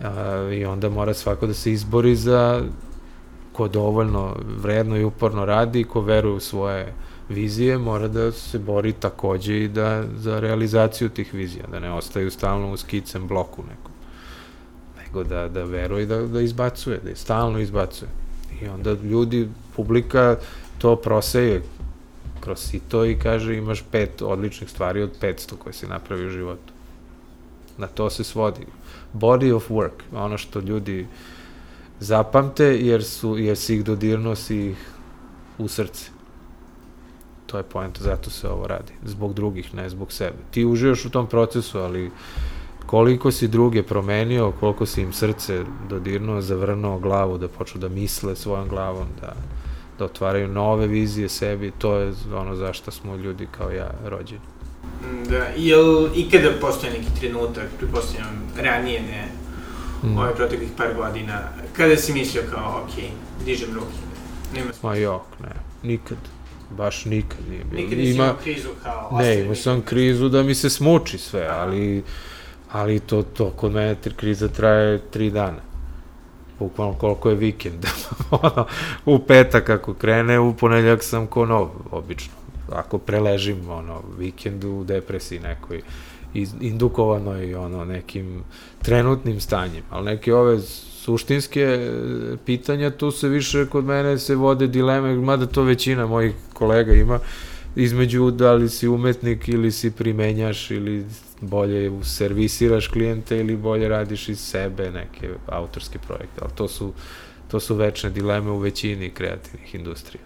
A, 0.01 0.49
I 0.53 0.65
onda 0.65 0.89
mora 0.89 1.13
svako 1.13 1.47
da 1.47 1.53
se 1.53 1.71
izbori 1.71 2.15
za 2.15 2.63
ko 3.53 3.67
dovoljno 3.67 4.35
vredno 4.57 4.97
i 4.97 5.03
uporno 5.03 5.45
radi, 5.45 5.83
ko 5.83 6.01
veruje 6.01 6.35
u 6.35 6.39
svoje 6.39 6.93
vizije, 7.29 7.77
mora 7.77 8.07
da 8.07 8.31
se 8.31 8.59
bori 8.59 8.93
takođe 8.93 9.63
i 9.63 9.67
da, 9.67 10.03
za 10.15 10.39
realizaciju 10.39 11.09
tih 11.09 11.33
vizija, 11.33 11.65
da 11.71 11.79
ne 11.79 11.91
ostaju 11.93 12.31
stalno 12.31 12.71
u 12.71 12.77
skicem 12.77 13.27
bloku 13.27 13.63
nekom, 13.63 13.91
nego 14.97 15.23
da, 15.23 15.47
da 15.47 15.63
veruje 15.63 16.03
i 16.03 16.05
da, 16.05 16.21
da 16.21 16.41
izbacuje, 16.41 16.99
da 17.03 17.09
je 17.09 17.15
stalno 17.15 17.59
izbacuje. 17.59 18.09
I 18.61 18.67
onda 18.67 18.91
ljudi, 18.91 19.49
publika 19.75 20.37
to 20.77 20.95
proseje 20.95 21.63
kroz 22.39 22.59
sito 22.59 23.05
i 23.05 23.19
kaže 23.19 23.57
imaš 23.57 23.83
pet 23.91 24.21
odličnih 24.21 24.69
stvari 24.69 25.03
od 25.03 25.11
500 25.21 25.57
koje 25.57 25.73
si 25.73 25.87
napravi 25.87 26.25
u 26.25 26.29
životu. 26.29 26.73
Na 27.77 27.87
to 27.87 28.09
se 28.09 28.23
svodi. 28.23 28.65
Body 29.13 29.55
of 29.55 29.69
work, 29.69 30.01
ono 30.13 30.37
što 30.37 30.59
ljudi 30.59 31.07
zapamte 31.99 32.65
jer, 32.65 33.03
su, 33.03 33.37
jer 33.37 33.57
si 33.57 33.75
ih 33.75 33.83
dodirno 33.83 34.35
si 34.35 34.57
ih 34.57 34.77
u 35.57 35.67
srce. 35.67 36.09
To 37.45 37.57
je 37.57 37.63
poenta, 37.63 38.03
zato 38.03 38.29
se 38.29 38.49
ovo 38.49 38.67
radi. 38.67 38.93
Zbog 39.05 39.33
drugih, 39.33 39.73
ne 39.75 39.89
zbog 39.89 40.11
sebe. 40.11 40.37
Ti 40.51 40.65
uživaš 40.65 41.05
u 41.05 41.09
tom 41.09 41.27
procesu, 41.27 41.79
ali 41.79 42.11
koliko 42.87 43.31
si 43.31 43.47
druge 43.47 43.83
promenio, 43.83 44.51
koliko 44.59 44.85
si 44.85 45.01
im 45.01 45.13
srce 45.13 45.63
dodirnuo, 45.89 46.41
zavrnuo 46.41 46.99
glavu, 46.99 47.37
da 47.37 47.47
počnu 47.47 47.81
da 47.81 47.89
misle 47.89 48.35
svojom 48.35 48.69
glavom, 48.69 49.07
da, 49.21 49.33
da 49.99 50.05
otvaraju 50.05 50.47
nove 50.47 50.87
vizije 50.87 51.29
sebi, 51.29 51.71
to 51.77 51.95
je 51.97 52.13
ono 52.33 52.55
zašto 52.55 52.91
smo 52.91 53.15
ljudi 53.15 53.47
kao 53.57 53.71
ja 53.71 53.91
rođeni. 54.05 54.41
Da, 55.29 55.45
jel 55.57 56.07
ikada 56.15 56.51
postoje 56.61 56.93
neki 56.93 57.19
trenutak, 57.19 57.67
pripostavljam 57.77 58.43
ranije 58.57 59.01
ne, 59.01 59.27
mm. 60.03 60.17
ove 60.17 60.35
proteklih 60.35 60.69
par 60.77 60.93
godina, 60.95 61.41
kada 61.73 61.97
si 61.97 62.13
mislio 62.13 62.43
kao, 62.51 62.83
ok, 62.83 63.03
dižem 63.45 63.73
ruke, 63.73 63.97
nema 64.55 64.69
Ma 64.83 64.95
jok, 64.95 65.21
ne, 65.43 65.55
nikad 65.83 66.17
baš 66.77 67.05
nikad 67.05 67.39
nije 67.49 67.63
bilo. 67.63 67.81
Nikad 67.81 67.97
nisi 67.97 68.11
imao 68.11 68.35
krizu 68.43 68.69
kao... 68.83 69.17
Ne, 69.19 69.41
imao 69.41 69.55
sam 69.55 69.81
krizu 69.81 70.29
da 70.29 70.43
mi 70.43 70.55
se 70.55 70.69
smuči 70.69 71.17
sve, 71.17 71.47
ali 71.51 72.03
ali 72.71 72.99
to, 72.99 73.23
to 73.23 73.49
kod 73.49 73.71
mene 73.71 73.95
kriza 74.15 74.47
traje 74.47 75.01
tri 75.11 75.29
dana. 75.31 75.61
Bukvalno 76.59 76.93
koliko 76.93 77.29
je 77.29 77.35
vikend. 77.35 77.85
ono, 78.31 78.65
u 79.05 79.19
petak 79.19 79.69
ako 79.69 79.93
krene, 79.93 80.39
u 80.39 80.53
ponedeljak 80.53 81.03
sam 81.03 81.27
ko 81.27 81.45
nov, 81.45 81.69
obično. 81.91 82.33
Ako 82.71 82.97
preležim, 82.97 83.69
ono, 83.69 84.01
vikend 84.17 84.63
u 84.63 84.83
depresiji 84.83 85.39
nekoj, 85.39 85.81
indukovano 86.61 87.43
i 87.43 87.55
ono, 87.55 87.85
nekim 87.85 88.43
trenutnim 88.81 89.39
stanjem. 89.39 89.83
Ali 89.89 90.05
neke 90.05 90.33
ove 90.33 90.59
suštinske 91.07 91.61
e, 91.61 91.91
pitanja, 92.45 92.89
tu 92.89 93.11
se 93.11 93.29
više 93.29 93.65
kod 93.65 93.85
mene 93.85 94.17
se 94.17 94.35
vode 94.35 94.67
dileme, 94.67 95.15
mada 95.15 95.45
to 95.45 95.63
većina 95.63 96.05
mojih 96.05 96.33
kolega 96.53 96.93
ima, 96.93 97.19
između 97.75 98.31
da 98.31 98.53
li 98.53 98.69
si 98.69 98.87
umetnik 98.87 99.47
ili 99.47 99.71
si 99.71 99.91
primenjaš 99.91 100.71
ili 100.71 101.05
bolje 101.41 102.03
servisiraš 102.03 102.87
klijente 102.87 103.37
ili 103.37 103.57
bolje 103.57 103.89
radiš 103.89 104.29
iz 104.29 104.39
sebe 104.39 104.91
neke 104.91 105.29
autorske 105.47 105.99
projekte, 105.99 106.41
ali 106.41 106.51
to 106.55 106.67
su, 106.67 106.93
to 107.47 107.59
su 107.59 107.75
večne 107.75 108.09
dileme 108.09 108.51
u 108.51 108.57
većini 108.57 109.09
kreativnih 109.09 109.75
industrija. 109.75 110.23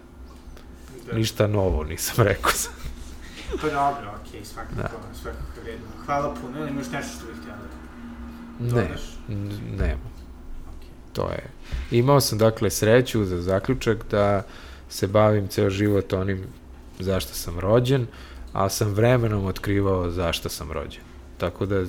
Da. 1.06 1.16
Ništa 1.16 1.46
novo 1.46 1.84
nisam 1.84 2.24
rekao. 2.24 2.52
pa 3.60 3.66
dobro, 3.66 4.12
okej, 4.20 4.40
okay, 4.40 4.44
svakako, 4.44 4.74
da. 4.76 4.90
svakako 5.22 5.60
vredno. 5.62 5.86
Hvala 6.06 6.34
puno, 6.34 6.58
ili 6.58 6.70
imaš 6.70 6.90
nešto 6.92 7.16
što 7.16 7.26
bih 7.26 7.36
htio 7.40 7.52
da 8.60 8.80
Ne, 8.80 8.88
nema. 9.78 10.08
Okay. 10.66 11.12
To 11.12 11.28
je. 11.30 11.50
Imao 11.90 12.20
sam 12.20 12.38
dakle 12.38 12.70
sreću 12.70 13.24
za 13.24 13.42
zaključak 13.42 13.98
da 14.10 14.42
se 14.88 15.06
bavim 15.06 15.48
ceo 15.48 15.70
život 15.70 16.12
onim 16.12 16.44
zašto 16.98 17.34
sam 17.34 17.58
rođen, 17.58 18.06
ali 18.52 18.70
sam 18.70 18.94
vremenom 18.94 19.44
otkrivao 19.44 20.10
zašto 20.10 20.48
sam 20.48 20.72
rođen. 20.72 21.02
Tako 21.38 21.66
da, 21.66 21.84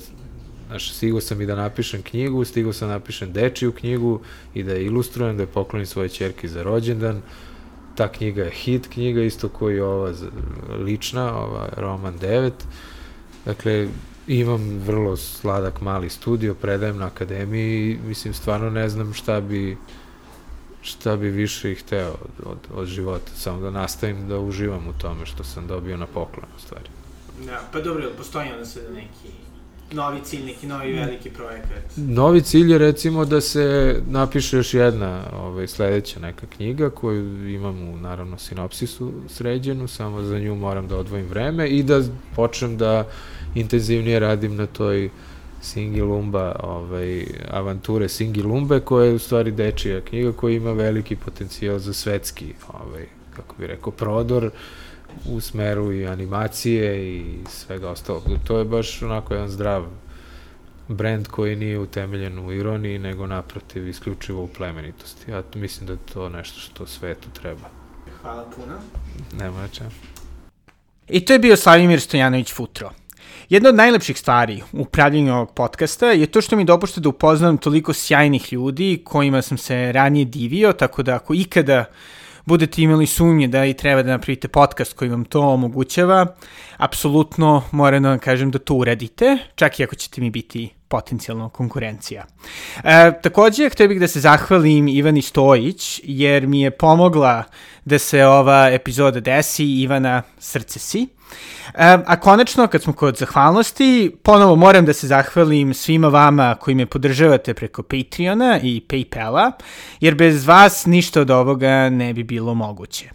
znaš, 0.68 0.94
stigao 0.94 1.22
sam 1.22 1.42
i 1.42 1.46
da 1.46 1.56
napišem 1.56 2.02
knjigu, 2.02 2.46
stigao 2.46 2.74
sam 2.74 2.88
da 2.88 2.94
napišem 2.94 3.34
dečiju 3.34 3.72
knjigu 3.72 4.20
i 4.54 4.64
da 4.64 4.74
je 4.74 4.86
ilustrujem, 4.86 5.38
da 5.38 5.44
je 5.44 5.48
poklonim 5.48 5.86
svoje 5.86 6.10
čerke 6.10 6.48
za 6.48 6.64
rođendan. 6.64 7.22
Ta 7.96 8.08
knjiga 8.08 8.44
je 8.44 8.52
hit 8.52 8.88
knjiga, 8.88 9.22
isto 9.22 9.50
koji 9.50 9.76
je 9.76 9.84
ova 9.84 10.14
lična, 10.80 11.38
ova 11.38 11.70
roman 11.78 12.20
9. 12.20 12.52
Dakle, 13.46 13.88
imam 14.28 14.80
vrlo 14.86 15.18
sladak 15.18 15.82
mali 15.82 16.10
studio, 16.10 16.54
predajem 16.54 16.98
na 16.98 17.06
akademiji 17.06 17.92
i 17.92 17.98
mislim 18.08 18.34
stvarno 18.34 18.70
ne 18.70 18.90
znam 18.90 19.14
šta 19.14 19.42
bi 19.42 19.78
šta 20.84 21.16
bi 21.16 21.30
više 21.30 21.72
ih 21.72 21.80
hteo 21.80 22.10
od, 22.10 22.46
od, 22.46 22.58
od 22.74 22.88
života, 22.88 23.32
samo 23.36 23.62
da 23.62 23.72
nastavim 23.72 24.28
da 24.28 24.40
uživam 24.40 24.88
u 24.88 24.94
tome 25.02 25.26
što 25.26 25.44
sam 25.44 25.68
dobio 25.68 25.98
na 25.98 26.06
poklon, 26.06 26.46
u 26.58 26.60
stvari. 26.60 26.86
Da, 27.46 27.62
pa 27.72 27.82
dobro, 27.82 28.12
postoji 28.18 28.52
onda 28.52 28.66
sada 28.66 28.90
neki 28.90 29.34
novi 29.92 30.20
cilj, 30.24 30.46
neki 30.46 30.68
novi 30.68 30.94
veliki 30.94 31.30
projekat? 31.30 31.98
Novi 31.98 32.42
cilj 32.42 32.72
je 32.72 32.78
recimo 32.78 33.26
da 33.26 33.42
se 33.42 33.96
napiše 34.08 34.58
još 34.58 34.74
jedna 34.74 35.24
ovaj, 35.34 35.68
sledeća 35.68 36.20
neka 36.20 36.48
knjiga 36.48 36.90
koju 36.90 37.50
imam 37.50 37.90
u 37.90 37.98
naravno 37.98 38.38
sinopsisu 38.38 39.12
sređenu, 39.28 39.88
samo 39.88 40.22
za 40.22 40.40
nju 40.40 40.56
moram 40.56 40.88
da 40.88 40.98
odvojim 40.98 41.28
vreme 41.28 41.68
i 41.68 41.84
da 41.84 42.02
počnem 42.36 42.78
da 42.78 43.08
intenzivnije 43.56 44.20
radim 44.20 44.56
na 44.56 44.66
toj 44.66 45.06
uh, 45.06 45.12
Singilumba, 45.64 46.56
ovaj, 46.64 47.26
avanture 47.52 48.10
Singilumbe, 48.10 48.80
koja 48.80 49.06
je 49.06 49.14
u 49.14 49.20
stvari 49.20 49.52
dečija 49.52 50.02
knjiga 50.02 50.32
koja 50.32 50.56
ima 50.56 50.72
veliki 50.72 51.16
potencijal 51.16 51.80
za 51.80 51.94
svetski, 51.94 52.54
ovaj, 52.68 53.06
kako 53.36 53.56
bi 53.60 53.68
rekao, 53.68 53.92
prodor 53.92 54.52
u 55.30 55.42
smeru 55.42 55.94
i 55.94 56.08
animacije 56.08 57.14
i 57.16 57.38
svega 57.50 57.90
ostalog. 57.90 58.24
To 58.44 58.58
je 58.58 58.66
baš 58.66 59.02
onako 59.02 59.34
jedan 59.34 59.50
zdrav 59.50 59.86
brend 60.88 61.28
koji 61.28 61.56
nije 61.56 61.80
utemeljen 61.80 62.40
u 62.40 62.52
ironiji, 62.54 63.00
nego 63.00 63.28
naprotiv 63.28 63.88
isključivo 63.88 64.44
u 64.44 64.48
plemenitosti. 64.48 65.32
Ja 65.32 65.44
mislim 65.56 65.88
da 65.88 65.94
je 65.94 66.00
to 66.14 66.30
nešto 66.30 66.60
što 66.60 66.88
svetu 66.88 67.30
treba. 67.42 67.70
Hvala 68.22 68.46
puno. 68.56 68.76
Nema 69.40 69.62
na 69.62 69.68
čemu. 69.68 69.92
I 71.08 71.26
to 71.26 71.34
je 71.34 71.40
bio 71.40 71.58
Slavimir 71.58 72.02
Stojanović 72.02 72.54
Futro. 72.54 72.92
Jedna 73.50 73.70
od 73.70 73.76
najlepših 73.76 74.20
stvari 74.20 74.64
u 74.72 74.86
pravljenju 74.86 75.34
ovog 75.34 75.54
podcasta 75.54 76.08
je 76.08 76.28
to 76.28 76.42
što 76.42 76.56
mi 76.56 76.66
dopušta 76.66 77.02
da 77.02 77.10
upoznam 77.10 77.58
toliko 77.58 77.94
sjajnih 77.94 78.54
ljudi 78.54 79.02
kojima 79.06 79.42
sam 79.42 79.58
se 79.58 79.92
ranije 79.92 80.26
divio, 80.26 80.74
tako 80.74 81.04
da 81.04 81.16
ako 81.16 81.34
ikada 81.34 81.86
budete 82.46 82.82
imali 82.82 83.08
sumnje 83.08 83.48
da 83.48 83.66
i 83.66 83.74
treba 83.74 84.04
da 84.04 84.12
napravite 84.12 84.48
podcast 84.48 84.94
koji 84.94 85.10
vam 85.10 85.26
to 85.26 85.42
omogućava, 85.42 86.36
apsolutno 86.78 87.64
moram 87.72 88.04
da 88.04 88.10
vam 88.10 88.20
kažem 88.20 88.52
da 88.52 88.60
to 88.60 88.74
uradite, 88.76 89.38
čak 89.56 89.80
i 89.80 89.84
ako 89.84 89.96
ćete 89.96 90.22
mi 90.22 90.30
biti 90.30 90.70
potencijalno 90.88 91.50
konkurencija. 91.50 92.26
E, 92.84 93.12
takođe, 93.22 93.70
htio 93.70 93.88
bih 93.88 94.00
da 94.00 94.08
se 94.08 94.20
zahvalim 94.20 94.88
Ivani 94.88 95.22
Stojić, 95.22 96.02
jer 96.04 96.48
mi 96.48 96.62
je 96.62 96.72
pomogla 96.72 97.44
da 97.86 98.00
se 98.00 98.26
ova 98.26 98.70
epizoda 98.72 99.20
desi 99.20 99.66
Ivana 99.82 100.22
Srce 100.40 100.80
si. 100.80 101.08
E, 101.68 101.98
a 102.06 102.20
konačno, 102.20 102.68
kad 102.68 102.82
smo 102.84 102.94
kod 102.94 103.18
zahvalnosti, 103.18 104.16
ponovo 104.24 104.56
moram 104.56 104.86
da 104.86 104.94
se 104.94 105.08
zahvalim 105.08 105.74
svima 105.74 106.08
vama 106.08 106.56
koji 106.56 106.76
me 106.76 106.86
podržavate 106.86 107.54
preko 107.54 107.84
Patreona 107.84 108.60
i 108.64 108.82
Paypala, 108.90 109.52
jer 110.00 110.16
bez 110.16 110.48
vas 110.48 110.86
ništa 110.86 111.22
od 111.22 111.32
ovoga 111.32 111.90
ne 111.90 112.14
bi 112.14 112.24
bilo 112.24 112.54
moguće. 112.54 113.10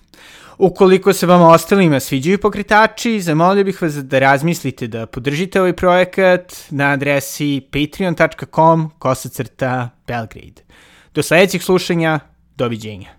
Ukoliko 0.58 1.12
se 1.12 1.26
vama 1.26 1.48
ostalima 1.48 2.00
sviđaju 2.00 2.38
pokretači, 2.38 3.20
zamolio 3.20 3.64
bih 3.64 3.82
vas 3.82 3.94
da 3.94 4.18
razmislite 4.18 4.86
da 4.86 5.06
podržite 5.06 5.60
ovaj 5.60 5.72
projekat 5.72 6.54
na 6.70 6.90
adresi 6.90 7.60
patreon.com 7.70 8.90
kosacrta 8.98 9.90
Belgrade. 10.06 10.62
Do 11.14 11.22
sledećeg 11.22 11.62
slušanja, 11.62 12.20
doviđenja. 12.56 13.17